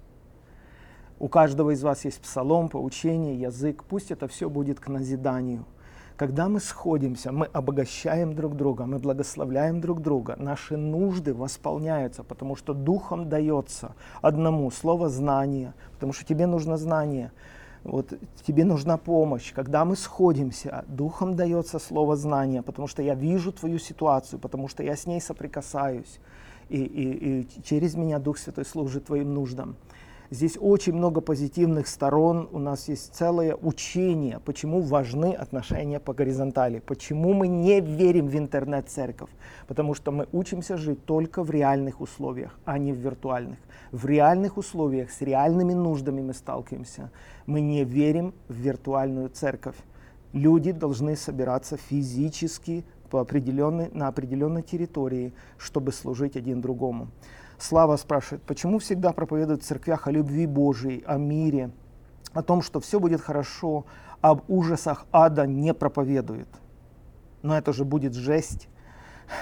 [1.20, 5.66] у каждого из вас есть псалом, поучение, язык, пусть это все будет к назиданию–
[6.18, 12.56] когда мы сходимся, мы обогащаем друг друга, мы благословляем друг друга, наши нужды восполняются, потому
[12.56, 13.93] что Духом дается
[14.24, 17.32] одному слово знание, потому что тебе нужно знание,
[17.88, 18.14] вот
[18.46, 19.54] тебе нужна помощь.
[19.54, 24.84] Когда мы сходимся, Духом дается слово знание, потому что я вижу твою ситуацию, потому что
[24.84, 26.20] я с ней соприкасаюсь,
[26.70, 29.78] и, и, и через меня Дух Святой служит твоим нуждам.
[30.30, 32.49] Здесь очень много позитивных сторон.
[32.51, 38.36] У нас есть целое учение, почему важны отношения по горизонтали, почему мы не верим в
[38.36, 39.30] интернет-церковь.
[39.67, 43.57] Потому что мы учимся жить только в реальных условиях, а не в виртуальных.
[43.93, 47.09] В реальных условиях с реальными нуждами мы сталкиваемся.
[47.45, 49.78] Мы не верим в виртуальную церковь.
[50.34, 57.07] Люди должны собираться физически по определенной, на определенной территории, чтобы служить один другому.
[57.58, 61.72] Слава спрашивает, почему всегда проповедуют в церквях о любви Божией, о мире,
[62.34, 63.86] о том, что все будет хорошо,
[64.22, 66.47] об ужасах ада не проповедует?
[67.41, 68.68] Но это же будет жесть.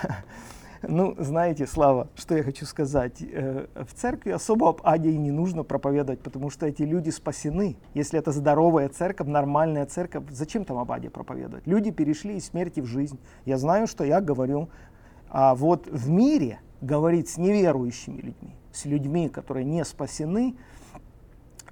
[0.88, 3.20] Ну, знаете, Слава, что я хочу сказать.
[3.20, 7.78] Э, в церкви особо об аде и не нужно проповедовать, потому что эти люди спасены.
[7.96, 11.66] Если это здоровая церковь, нормальная церковь, зачем там об аде проповедовать?
[11.66, 13.20] Люди перешли из смерти в жизнь.
[13.46, 14.70] Я знаю, что я говорю.
[15.30, 20.56] А вот в мире говорить с неверующими людьми, с людьми, которые не спасены,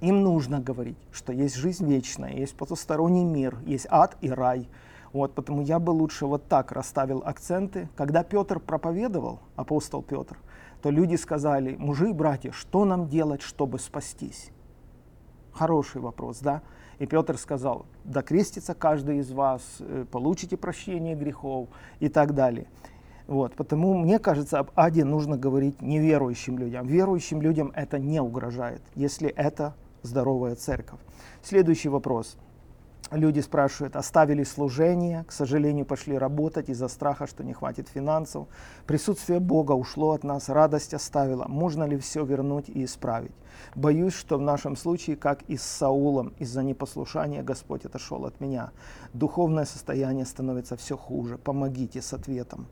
[0.00, 4.68] им нужно говорить, что есть жизнь вечная, есть потусторонний мир, есть ад и рай–
[5.14, 7.88] вот, потому я бы лучше вот так расставил акценты.
[7.94, 10.36] Когда Петр проповедовал, апостол Петр,
[10.82, 14.50] то люди сказали, мужи и братья, что нам делать, чтобы спастись?
[15.52, 16.62] Хороший вопрос, да?
[16.98, 21.68] И Петр сказал, да крестится каждый из вас, э, получите прощение грехов
[22.00, 22.66] и так далее.
[23.26, 26.86] Вот, потому мне кажется, об аде нужно говорить неверующим людям.
[26.86, 31.00] Верующим людям это не угрожает, если это здоровая церковь.
[31.42, 32.36] Следующий вопрос.
[33.10, 38.48] Люди спрашивают, оставили служение, к сожалению, пошли работать из-за страха, что не хватит финансов.
[38.86, 41.46] Присутствие Бога ушло от нас, радость оставила.
[41.46, 43.32] Можно ли все вернуть и исправить?
[43.74, 48.70] Боюсь, что в нашем случае, как и с Саулом, из-за непослушания Господь отошел от меня.
[49.12, 51.36] Духовное состояние становится все хуже.
[51.38, 52.66] Помогите с ответом.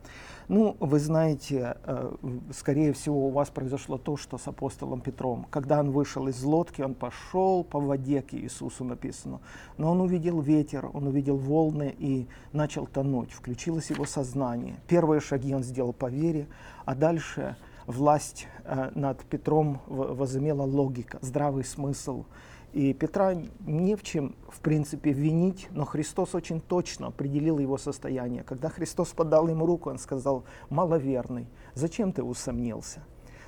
[0.54, 2.12] Ну, вы знаете, э,
[2.52, 5.46] скорее всего, у вас произошло то, что с апостолом Петром.
[5.48, 9.40] Когда он вышел из лодки, он пошел по воде к Иисусу, написано.
[9.78, 13.32] Но он увидел ветер, он увидел волны и начал тонуть.
[13.32, 14.74] Включилось его сознание.
[14.88, 16.48] Первые шаги он сделал по вере,
[16.84, 22.24] а дальше власть э, над Петром возымела логика, здравый смысл.
[22.72, 23.34] И Петра
[23.66, 28.44] не в чем, в принципе, винить, но Христос очень точно определил его состояние.
[28.44, 33.02] Когда Христос подал ему руку, он сказал, маловерный, зачем ты усомнился?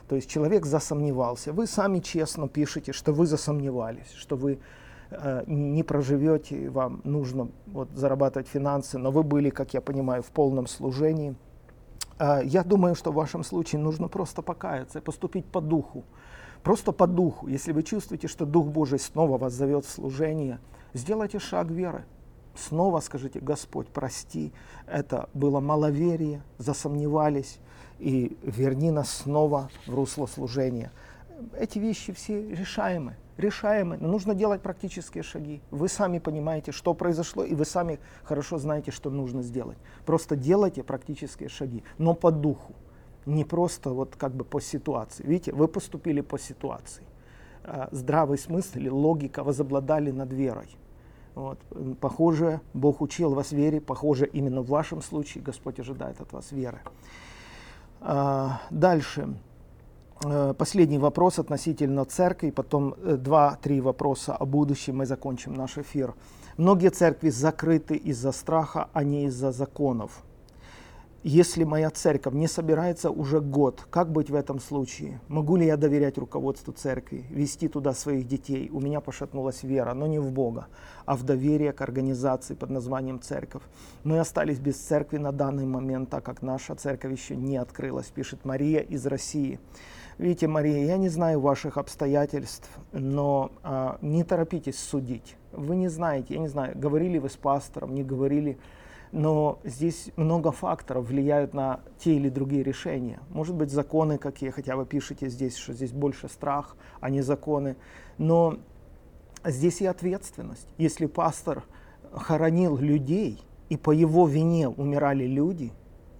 [0.08, 1.54] То есть человек засомневался.
[1.54, 4.58] Вы сами честно пишете, что вы засомневались, что вы
[5.10, 10.30] э, не проживете, вам нужно вот, зарабатывать финансы, но вы были, как я понимаю, в
[10.30, 11.34] полном служении.
[12.18, 16.04] Э, я думаю, что в вашем случае нужно просто покаяться и поступить по духу.
[16.64, 17.46] Просто по духу.
[17.46, 20.58] Если вы чувствуете, что Дух Божий снова вас зовет в служение,
[20.94, 22.04] сделайте шаг веры.
[22.56, 24.50] Снова скажите, Господь, прости,
[24.86, 27.58] это было маловерие, засомневались,
[27.98, 30.90] и верни нас снова в русло служения.
[31.58, 35.60] Эти вещи все решаемы, решаемы, но нужно делать практические шаги.
[35.70, 39.76] Вы сами понимаете, что произошло, и вы сами хорошо знаете, что нужно сделать.
[40.06, 42.72] Просто делайте практические шаги, но по духу
[43.26, 45.24] не просто вот как бы по ситуации.
[45.26, 47.04] Видите, вы поступили по ситуации.
[47.64, 50.68] А, здравый смысл или логика возобладали над верой.
[51.34, 51.58] Вот.
[52.00, 56.80] Похоже, Бог учил вас вере, похоже, именно в вашем случае Господь ожидает от вас веры.
[58.00, 59.34] А, дальше.
[60.24, 66.14] А, последний вопрос относительно церкви, потом э, два-три вопроса о будущем, мы закончим наш эфир.
[66.56, 70.22] Многие церкви закрыты из-за страха, а не из-за законов.
[71.26, 75.22] Если моя церковь не собирается уже год, как быть в этом случае?
[75.28, 78.68] Могу ли я доверять руководству церкви, вести туда своих детей?
[78.70, 80.66] У меня пошатнулась вера, но не в Бога,
[81.06, 83.62] а в доверие к организации под названием церковь.
[84.04, 88.44] Мы остались без церкви на данный момент, так как наша церковь еще не открылась, пишет
[88.44, 89.58] Мария из России.
[90.18, 95.38] Видите, Мария, я не знаю ваших обстоятельств, но а, не торопитесь судить.
[95.52, 98.58] Вы не знаете, я не знаю, говорили вы с пастором, не говорили
[99.14, 103.20] но здесь много факторов влияют на те или другие решения.
[103.30, 107.76] Может быть, законы какие, хотя вы пишете здесь, что здесь больше страх, а не законы.
[108.18, 108.58] Но
[109.44, 110.66] здесь и ответственность.
[110.78, 111.62] Если пастор
[112.12, 115.72] хоронил людей, и по его вине умирали люди,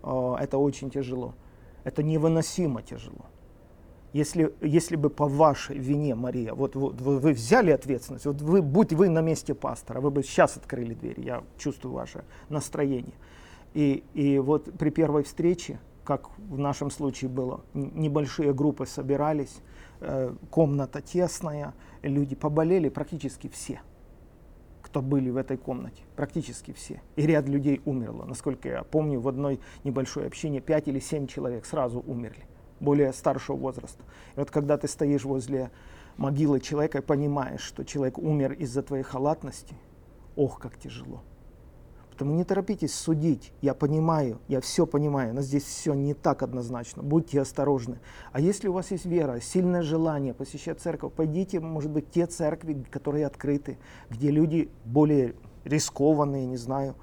[0.02, 1.34] это очень тяжело.
[1.82, 3.26] Это невыносимо тяжело
[4.14, 8.62] если, если бы по вашей вине, Мария, вот, вот вы, вы взяли ответственность, вот вы,
[8.62, 13.16] будь вы на месте пастора, вы бы сейчас открыли дверь, я чувствую ваше настроение.
[13.74, 19.56] И, и вот при первой встрече, как в нашем случае было, небольшие группы собирались,
[20.00, 23.80] э, комната тесная, люди поболели практически все,
[24.80, 27.02] кто были в этой комнате, практически все.
[27.16, 28.24] И ряд людей умерло.
[28.26, 32.44] Насколько я помню, в одной небольшой общине 5 или 7 человек сразу умерли
[32.80, 34.02] более старшего возраста.
[34.36, 35.70] И вот когда ты стоишь возле
[36.16, 39.74] могилы человека и понимаешь, что человек умер из-за твоей халатности,
[40.36, 41.22] ох, как тяжело.
[42.10, 43.52] Поэтому не торопитесь судить.
[43.60, 47.02] Я понимаю, я все понимаю, но здесь все не так однозначно.
[47.02, 47.98] Будьте осторожны.
[48.30, 52.84] А если у вас есть вера, сильное желание посещать церковь, пойдите, может быть, те церкви,
[52.88, 53.78] которые открыты,
[54.10, 56.94] где люди более рискованные, не знаю,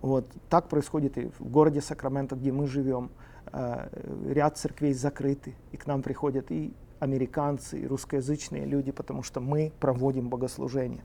[0.00, 0.26] Вот.
[0.48, 3.10] Так происходит и в городе Сакраменто, где мы живем.
[3.52, 3.88] Э,
[4.26, 9.72] ряд церквей закрыты, и к нам приходят и американцы, и русскоязычные люди, потому что мы
[9.80, 11.02] проводим богослужение.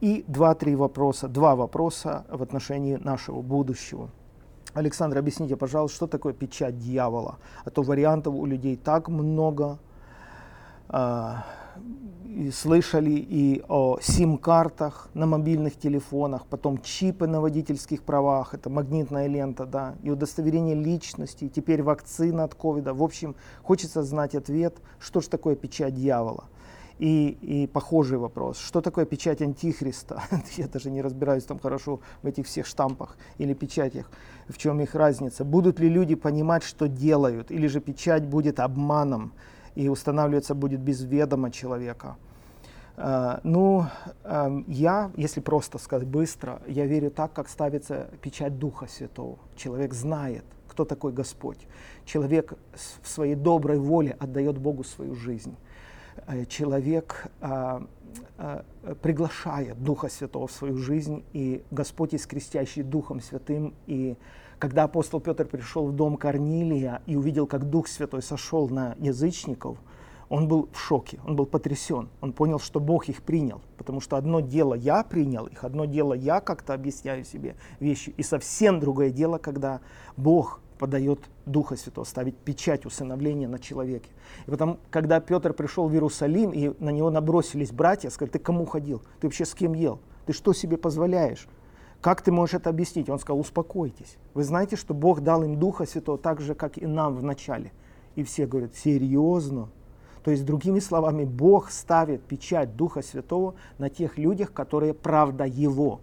[0.00, 4.10] И два-три вопроса, два вопроса в отношении нашего будущего.
[4.74, 7.38] Александр, объясните, пожалуйста, что такое печать дьявола?
[7.64, 9.78] А то вариантов у людей так много.
[12.52, 19.66] Слышали и о сим-картах на мобильных телефонах, потом чипы на водительских правах, это магнитная лента,
[19.66, 22.94] да, и удостоверение личности, и теперь вакцина от ковида.
[22.94, 26.44] В общем, хочется знать ответ, что же такое печать дьявола.
[27.00, 30.22] И, и похожий вопрос, что такое печать антихриста?
[30.56, 34.10] Я даже не разбираюсь там хорошо в этих всех штампах или печатях,
[34.48, 35.44] в чем их разница.
[35.44, 39.32] Будут ли люди понимать, что делают, или же печать будет обманом?
[39.74, 42.16] И устанавливаться будет без ведома человека.
[42.96, 43.86] Uh, ну,
[44.24, 49.38] uh, я, если просто сказать быстро, я верю так, как ставится печать Духа Святого.
[49.56, 51.66] Человек знает, кто такой Господь.
[52.04, 52.52] Человек
[53.02, 55.56] в своей доброй воле отдает Богу свою жизнь.
[56.26, 57.30] Uh, человек
[59.02, 64.16] приглашает Духа Святого в свою жизнь, и Господь есть крестящий Духом Святым, и
[64.60, 69.78] когда апостол Петр пришел в дом Корнилия и увидел, как Дух Святой сошел на язычников,
[70.28, 72.08] он был в шоке, он был потрясен.
[72.20, 73.62] Он понял, что Бог их принял.
[73.76, 78.14] Потому что одно дело я принял их, одно дело я как-то объясняю себе вещи.
[78.16, 79.80] И совсем другое дело, когда
[80.16, 84.10] Бог подает Духа Святого, ставить печать усыновления на человеке.
[84.46, 88.66] И потом, когда Петр пришел в Иерусалим, и на него набросились братья, сказали, ты кому
[88.66, 89.02] ходил?
[89.20, 90.00] Ты вообще с кем ел?
[90.26, 91.48] Ты что себе позволяешь?
[92.00, 93.10] Как ты можешь это объяснить?
[93.10, 94.16] Он сказал, успокойтесь.
[94.32, 97.72] Вы знаете, что Бог дал им Духа Святого так же, как и нам в начале.
[98.14, 99.68] И все говорят, серьезно?
[100.24, 106.00] То есть, другими словами, Бог ставит печать Духа Святого на тех людях, которые правда Его.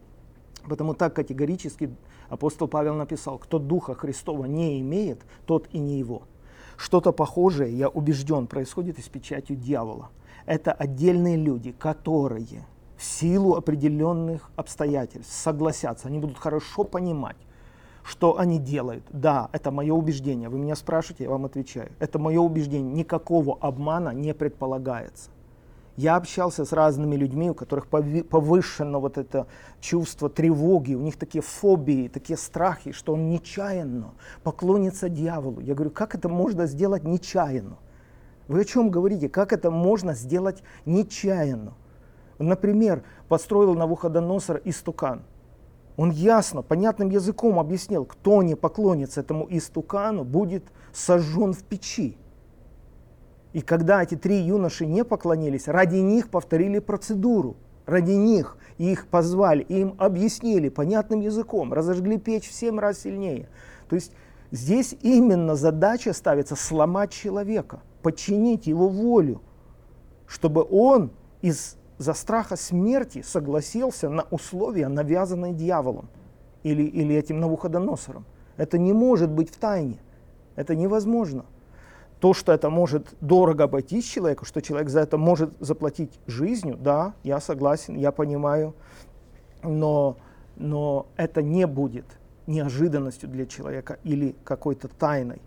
[0.68, 1.96] Потому так категорически
[2.30, 6.24] апостол Павел написал, кто Духа Христова не имеет, тот и не Его.
[6.78, 10.10] Что-то похожее, я убежден, происходит и с печатью дьявола.
[10.46, 12.68] Это отдельные люди, которые
[12.98, 17.38] в силу определенных обстоятельств согласятся, они будут хорошо понимать,
[18.04, 19.04] что они делают.
[19.12, 20.50] Да, это мое убеждение.
[20.50, 21.92] Вы меня спрашиваете, я вам отвечаю.
[22.00, 22.92] Это мое убеждение.
[22.92, 25.30] Никакого обмана не предполагается.
[25.96, 29.48] Я общался с разными людьми, у которых повышено вот это
[29.80, 35.60] чувство тревоги, у них такие фобии, такие страхи, что он нечаянно поклонится дьяволу.
[35.60, 37.78] Я говорю, как это можно сделать нечаянно?
[38.48, 39.28] Вы о чем говорите?
[39.28, 41.74] Как это можно сделать нечаянно?
[42.40, 45.24] Например, построил Навуходоносор истукан.
[45.96, 50.64] Он ясно, понятным языком объяснил, кто не поклонится этому истукану, будет
[50.94, 52.18] сожжен в печи.
[53.54, 57.58] И когда эти три юноши не поклонились, ради них повторили процедуру.
[57.88, 63.48] Ради них их позвали, им объяснили понятным языком, разожгли печь в семь раз сильнее.
[63.88, 64.12] То есть
[64.52, 69.42] здесь именно задача ставится сломать человека, подчинить его волю,
[70.28, 71.12] чтобы он
[71.42, 76.10] из за страха смерти согласился на условия, навязанные дьяволом
[76.64, 78.26] или, или этим Навуходоносором.
[78.58, 80.00] Это не может быть в тайне.
[80.56, 81.46] Это невозможно.
[82.20, 87.14] То, что это может дорого обойтись человеку, что человек за это может заплатить жизнью, да,
[87.24, 88.74] я согласен, я понимаю,
[89.62, 90.18] но,
[90.56, 92.06] но это не будет
[92.48, 95.42] неожиданностью для человека или какой-то тайной.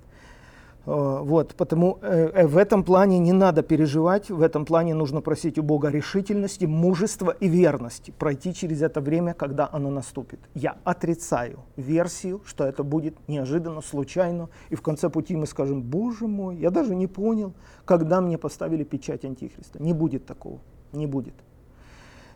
[0.87, 5.21] Э, вот, потому э, э, в этом плане не надо переживать, в этом плане нужно
[5.21, 10.41] просить у Бога решительности, мужества и верности пройти через это время, когда оно наступит.
[10.55, 16.27] Я отрицаю версию, что это будет неожиданно, случайно, и в конце пути мы скажем, Боже
[16.27, 17.53] мой, я даже не понял,
[17.85, 19.83] когда мне поставили печать Антихриста.
[19.83, 20.61] Не будет такого,
[20.93, 21.35] не будет.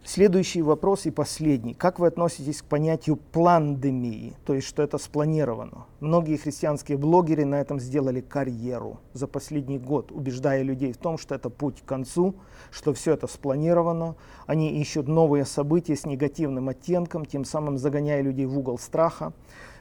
[0.07, 1.73] Следующий вопрос и последний.
[1.73, 5.87] Как вы относитесь к понятию пландемии, то есть что это спланировано?
[6.01, 11.35] Многие христианские блогеры на этом сделали карьеру за последний год, убеждая людей в том, что
[11.35, 12.35] это путь к концу,
[12.71, 14.15] что все это спланировано.
[14.47, 19.33] Они ищут новые события с негативным оттенком, тем самым загоняя людей в угол страха.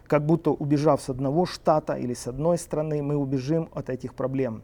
[0.08, 4.64] Как будто убежав с одного штата или с одной страны, мы убежим от этих проблем.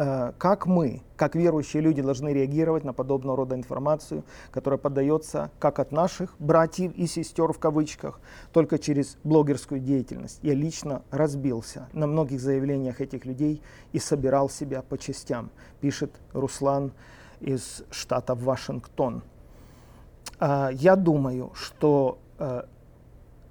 [0.00, 4.22] Э, как мы, как верующие люди, должны реагировать на подобного рода информацию,
[4.52, 8.20] которая подается как от наших братьев и сестер в кавычках,
[8.52, 10.38] только через блогерскую деятельность.
[10.42, 16.92] Я лично разбился на многих заявлениях этих людей и собирал себя по частям, пишет Руслан
[17.40, 19.24] из штата Вашингтон.
[20.38, 22.62] Э, я думаю, что э,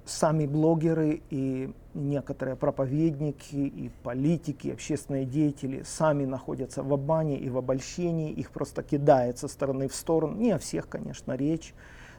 [0.06, 7.58] сами блогеры и некоторые проповедники и политики, общественные деятели сами находятся в обмане и в
[7.58, 11.74] обольщении, их просто кидает со стороны в сторону, не о всех, конечно, речь,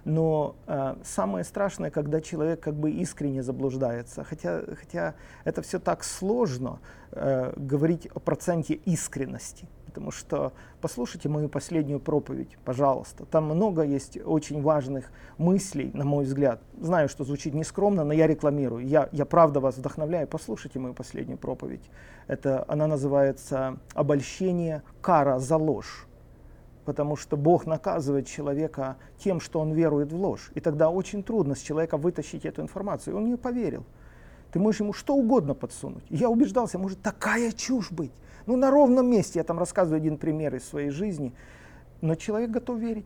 [0.06, 4.24] Но э, самое страшное, когда человек как бы искренне заблуждается.
[4.24, 5.14] Хотя, хотя
[5.44, 6.80] это все так сложно
[7.12, 9.68] э, говорить о проценте искренности.
[9.90, 13.26] Потому что послушайте мою последнюю проповедь, пожалуйста.
[13.26, 16.62] Там много есть очень важных мыслей, на мой взгляд.
[16.80, 18.86] Знаю, что звучит нескромно, но я рекламирую.
[18.86, 20.28] Я, я правда вас вдохновляю.
[20.28, 21.90] Послушайте мою последнюю проповедь.
[22.28, 26.06] Это, она называется «Обольщение, кара за ложь»
[26.86, 30.50] потому что Бог наказывает человека тем, что он верует в ложь.
[30.56, 33.14] И тогда очень трудно с человека вытащить эту информацию.
[33.14, 33.86] И он не поверил.
[34.52, 36.04] Ты можешь ему что угодно подсунуть.
[36.10, 38.12] я убеждался, может такая чушь быть.
[38.50, 41.36] Ну, на ровном месте, я там рассказываю один пример из своей жизни,
[42.02, 43.06] но человек готов верить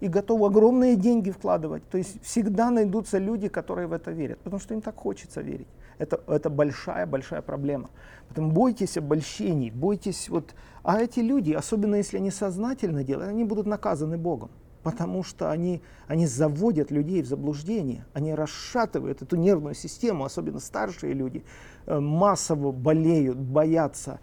[0.00, 1.88] и готов огромные деньги вкладывать.
[1.88, 5.68] То есть всегда найдутся люди, которые в это верят, потому что им так хочется верить.
[5.98, 7.88] Это, это большая-большая проблема.
[8.26, 10.56] Поэтому бойтесь обольщений, бойтесь вот...
[10.82, 14.50] А эти люди, особенно если они сознательно делают, они будут наказаны Богом.
[14.82, 21.12] Потому что они, они заводят людей в заблуждение, они расшатывают эту нервную систему, особенно старшие
[21.12, 21.44] люди,
[21.86, 24.18] э, массово болеют, боятся.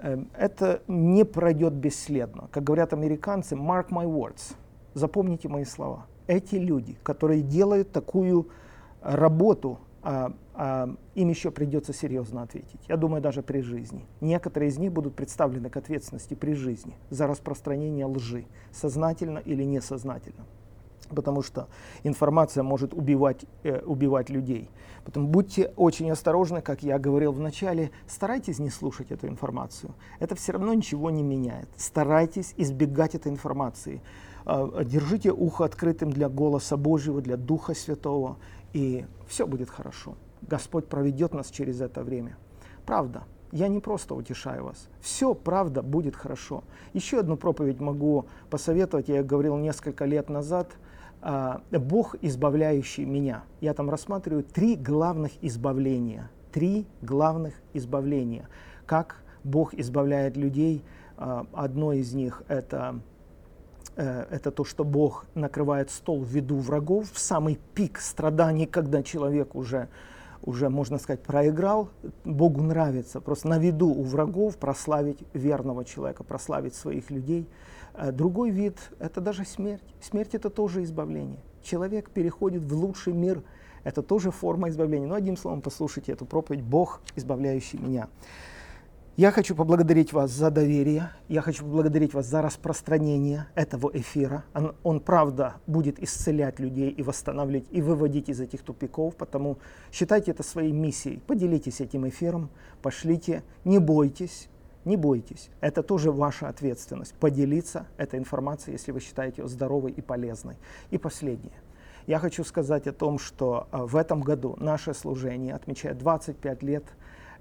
[0.00, 2.48] Эм, это не пройдет бесследно.
[2.50, 4.54] Как говорят американцы, mark my words,
[4.94, 6.06] запомните мои слова.
[6.26, 8.48] Эти люди, которые делают такую
[9.02, 12.80] работу, а, а, им еще придется серьезно ответить.
[12.88, 14.06] Я думаю, даже при жизни.
[14.20, 20.44] Некоторые из них будут представлены к ответственности при жизни за распространение лжи, сознательно или несознательно
[21.14, 21.68] потому что
[22.02, 24.70] информация может убивать, э, убивать людей.
[25.04, 29.94] Поэтому будьте очень осторожны, как я говорил в начале, старайтесь не слушать эту информацию.
[30.18, 31.68] Это все равно ничего не меняет.
[31.76, 34.02] Старайтесь избегать этой информации.
[34.44, 38.36] Э, держите ухо открытым для голоса Божьего, для Духа Святого,
[38.74, 40.14] и все будет хорошо.
[40.42, 42.36] Господь проведет нас через это время.
[42.84, 43.24] Правда.
[43.50, 44.88] Я не просто утешаю вас.
[45.00, 46.64] Все, правда, будет хорошо.
[46.92, 49.08] Еще одну проповедь могу посоветовать.
[49.08, 50.70] Я говорил несколько лет назад–
[51.70, 53.44] Бог, избавляющий меня.
[53.60, 56.30] Я там рассматриваю три главных избавления.
[56.52, 58.48] Три главных избавления.
[58.86, 60.84] Как Бог избавляет людей.
[61.16, 63.00] А, одно из них это,
[63.96, 69.02] э, это то, что Бог накрывает стол в виду врагов в самый пик страданий, когда
[69.02, 69.88] человек уже
[70.42, 71.90] уже, можно сказать, проиграл,
[72.24, 77.48] Богу нравится просто на виду у врагов прославить верного человека, прославить своих людей.
[78.00, 79.82] А другой вид– это даже смерть.
[80.00, 81.40] Смерть– это тоже избавление.
[81.64, 83.42] Человек переходит в лучший мир,
[83.82, 85.08] это тоже форма избавления.
[85.08, 88.08] Но одним словом, послушайте эту проповедь «Бог, избавляющий меня».
[89.16, 94.44] Я хочу поблагодарить вас за доверие, я хочу поблагодарить вас за распространение этого эфира.
[94.54, 99.58] Он, он правда будет исцелять людей и восстанавливать, и выводить из этих тупиков, потому
[99.90, 101.20] считайте это своей миссией.
[101.26, 102.48] Поделитесь этим эфиром,
[102.80, 104.48] пошлите, не бойтесь,
[104.84, 105.50] не бойтесь.
[105.60, 110.56] Это тоже ваша ответственность, поделиться этой информацией, если вы считаете ее здоровой и полезной.
[110.90, 111.60] И последнее.
[112.06, 116.84] Я хочу сказать о том, что э, в этом году наше служение отмечает 25 лет–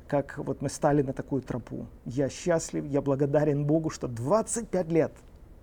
[0.08, 1.86] как вот мы стали на такую тропу.
[2.06, 5.12] Я счастлив, я благодарен Богу, что 25 лет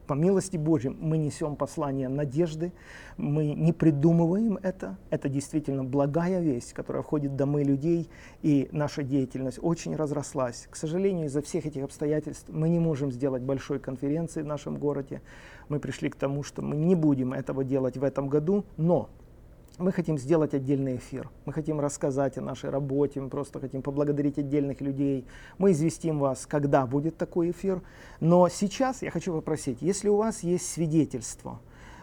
[0.06, 2.72] по милости Божьей мы несем послание надежды,
[3.16, 8.08] мы не придумываем это, это действительно благая весть, которая входит в домы людей,
[8.42, 10.66] и наша деятельность очень разрослась.
[10.70, 15.22] К сожалению, из-за всех этих обстоятельств мы не можем сделать большой конференции в нашем городе.
[15.68, 19.08] Мы пришли к тому, что мы не будем этого делать в этом году, но
[19.78, 21.28] мы хотим сделать отдельный эфир.
[21.46, 25.26] Мы хотим рассказать о нашей работе, мы просто хотим поблагодарить отдельных людей.
[25.58, 27.82] Мы известим вас, когда будет такой эфир.
[28.20, 31.60] Но сейчас я хочу попросить, если у вас есть свидетельство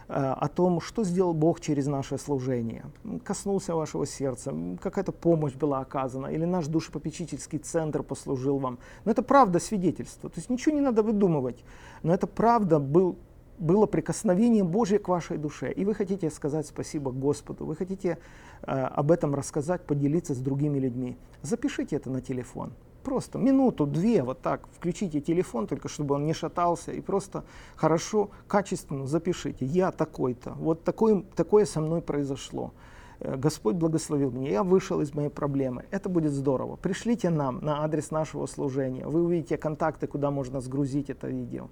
[0.10, 2.86] э, о том, что сделал Бог через наше служение,
[3.24, 8.80] коснулся вашего сердца, какая-то помощь была оказана, или наш душепопечительский центр послужил вам.
[9.06, 10.30] Но это правда свидетельство.
[10.30, 11.64] То есть ничего не надо выдумывать.
[12.04, 13.18] Но это правда был
[13.62, 18.18] было прикосновение Божье к вашей душе, и вы хотите сказать спасибо Господу, вы хотите
[18.64, 22.74] э, об этом рассказать, поделиться с другими людьми, запишите это на телефон.
[23.04, 27.44] Просто минуту, две, вот так, включите телефон, только чтобы он не шатался, и просто
[27.76, 29.66] хорошо, качественно запишите.
[29.66, 32.74] Я такой-то, вот такой, такое со мной произошло.
[33.20, 35.86] Э, Господь благословил меня, я вышел из моей проблемы.
[35.92, 36.76] Это будет здорово.
[36.78, 39.08] Пришлите нам на адрес нашего служения.
[39.08, 41.70] Вы увидите контакты, куда можно сгрузить это видео.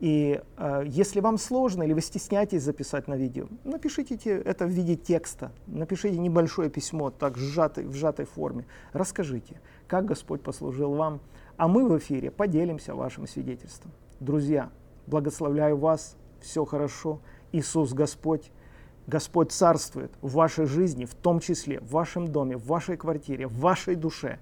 [0.00, 4.96] И э, если вам сложно или вы стесняетесь записать на видео, напишите это в виде
[4.96, 8.64] текста, напишите небольшое письмо так сжатой, в сжатой форме,
[8.94, 11.20] расскажите, как Господь послужил вам,
[11.58, 13.92] а мы в эфире поделимся вашим свидетельством.
[14.20, 14.70] Друзья,
[15.06, 17.20] благословляю вас, все хорошо,
[17.52, 18.50] Иисус Господь,
[19.06, 23.58] Господь царствует в вашей жизни, в том числе в вашем доме, в вашей квартире, в
[23.58, 24.38] вашей душе.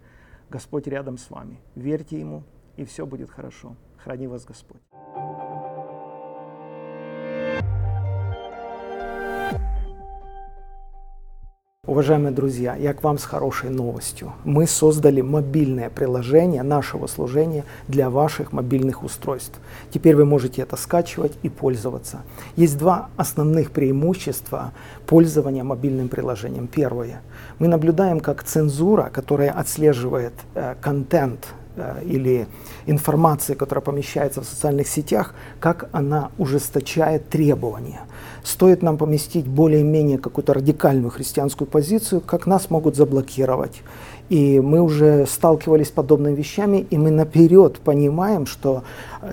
[0.51, 1.61] Господь рядом с вами.
[1.75, 2.45] Верьте Ему,
[2.77, 3.77] и все будет хорошо.
[3.99, 4.81] Храни вас Господь.
[11.89, 14.35] Уважаемые друзья, я к вам с хорошей новостью.
[14.45, 19.59] Мы создали мобильное приложение нашего служения для ваших мобильных устройств.
[19.91, 22.19] Теперь вы можете это скачивать и пользоваться.
[22.57, 24.73] Есть два основных преимущества
[25.07, 26.67] пользования мобильным приложением.
[26.67, 27.23] Первое.
[27.59, 32.47] Мы наблюдаем, как цензура, которая отслеживает э, контент Э, или
[32.87, 38.01] информации, которая помещается в социальных сетях, как она ужесточает требования.
[38.43, 43.83] Стоит нам поместить более-менее какую-то радикальную христианскую позицию, как нас могут заблокировать.
[44.29, 48.83] И мы уже сталкивались с подобными вещами, и мы наперед понимаем, что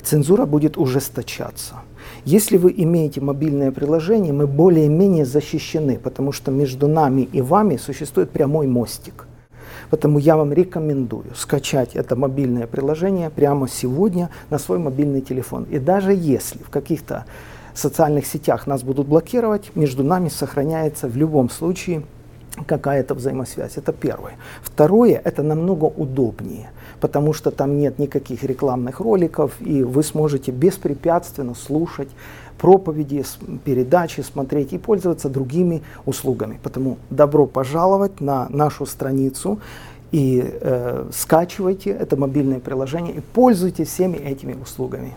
[0.03, 1.75] цензура будет ужесточаться.
[2.23, 8.31] Если вы имеете мобильное приложение, мы более-менее защищены, потому что между нами и вами существует
[8.31, 9.27] прямой мостик.
[9.89, 15.65] Поэтому я вам рекомендую скачать это мобильное приложение прямо сегодня на свой мобильный телефон.
[15.69, 17.25] И даже если в каких-то
[17.79, 22.03] социальных сетях нас будут блокировать, между нами сохраняется в любом случае
[22.67, 23.77] какая-то взаимосвязь.
[23.77, 24.33] Это первое.
[24.61, 26.69] Второе, это намного удобнее,
[27.01, 32.09] потому что там нет никаких рекламных роликов, и вы сможете беспрепятственно слушать
[32.57, 33.25] проповеди,
[33.65, 36.59] передачи, смотреть и пользоваться другими услугами.
[36.63, 39.59] Поэтому добро пожаловать на нашу страницу
[40.11, 45.13] и э, скачивайте это мобильное приложение и пользуйтесь всеми этими услугами.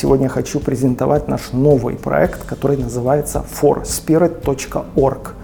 [0.00, 5.34] Сегодня хочу презентовать наш новый проект, который называется forspirit.org.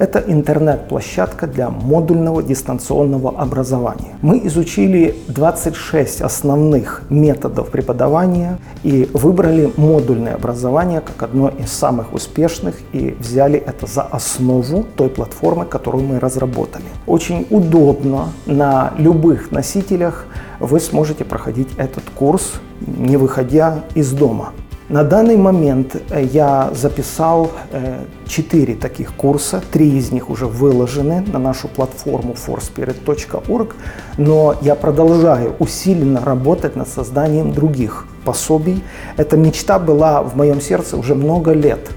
[0.00, 4.16] Это интернет-площадка для модульного дистанционного образования.
[4.22, 12.76] Мы изучили 26 основных методов преподавания и выбрали модульное образование как одно из самых успешных
[12.94, 16.86] и взяли это за основу той платформы, которую мы разработали.
[17.06, 20.24] Очень удобно на любых носителях
[20.60, 24.54] вы сможете проходить этот курс, не выходя из дома.
[24.90, 31.20] На данный момент э, я записал э, четыре таких курса, три из них уже выложены
[31.20, 33.76] на нашу платформу forspirit.org,
[34.18, 38.82] но я продолжаю усиленно работать над созданием других пособий.
[39.16, 41.92] Эта мечта была в моем сердце уже много лет.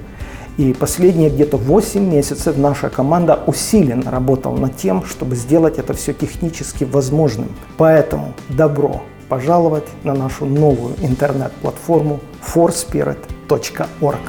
[0.57, 6.13] И последние где-то 8 месяцев наша команда усиленно работала над тем, чтобы сделать это все
[6.13, 7.47] технически возможным.
[7.75, 14.19] Поэтому добро пожаловать на нашу новую интернет-платформу forspirit.org.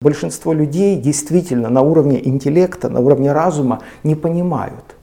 [0.00, 4.96] Большинство людей действительно на уровне интеллекта, на уровне разума не понимают,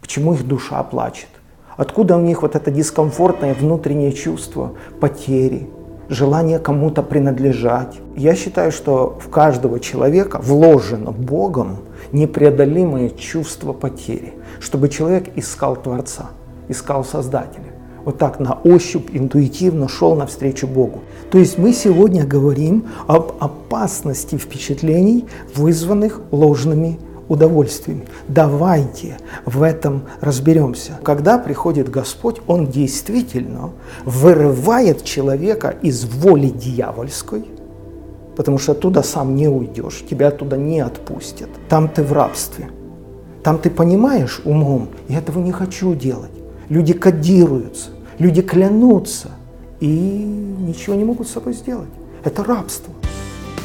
[0.00, 1.28] почему их душа плачет,
[1.76, 5.68] откуда у них вот это дискомфортное внутреннее чувство потери,
[6.08, 8.00] желание кому-то принадлежать.
[8.16, 11.78] Я считаю, что в каждого человека вложено Богом
[12.12, 16.30] непреодолимое чувство потери, чтобы человек искал Творца,
[16.68, 17.75] искал Создателя.
[18.06, 21.00] Вот так на ощупь, интуитивно шел навстречу Богу.
[21.30, 25.26] То есть мы сегодня говорим об опасности впечатлений,
[25.56, 28.06] вызванных ложными удовольствиями.
[28.28, 31.00] Давайте в этом разберемся.
[31.02, 33.72] Когда приходит Господь, Он действительно
[34.04, 37.44] вырывает человека из воли дьявольской,
[38.36, 41.48] потому что оттуда сам не уйдешь, тебя оттуда не отпустят.
[41.68, 42.70] Там ты в рабстве.
[43.42, 46.30] Там ты понимаешь умом, я этого не хочу делать.
[46.68, 49.30] Люди кодируются, люди клянутся
[49.80, 51.90] и ничего не могут с собой сделать.
[52.24, 52.92] Это рабство.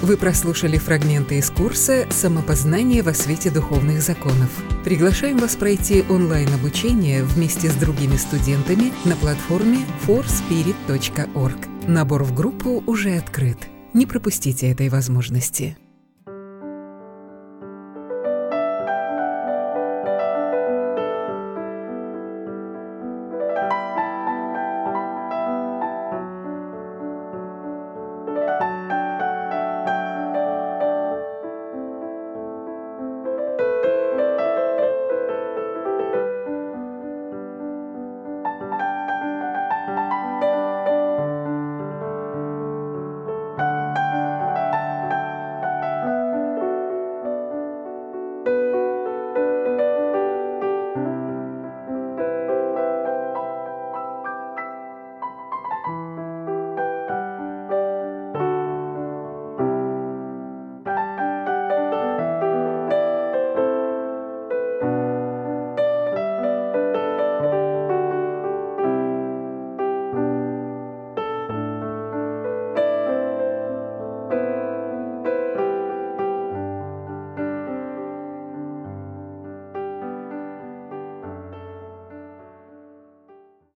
[0.01, 4.49] Вы прослушали фрагменты из курса «Самопознание во свете духовных законов».
[4.83, 11.87] Приглашаем вас пройти онлайн-обучение вместе с другими студентами на платформе forspirit.org.
[11.87, 13.59] Набор в группу уже открыт.
[13.93, 15.77] Не пропустите этой возможности.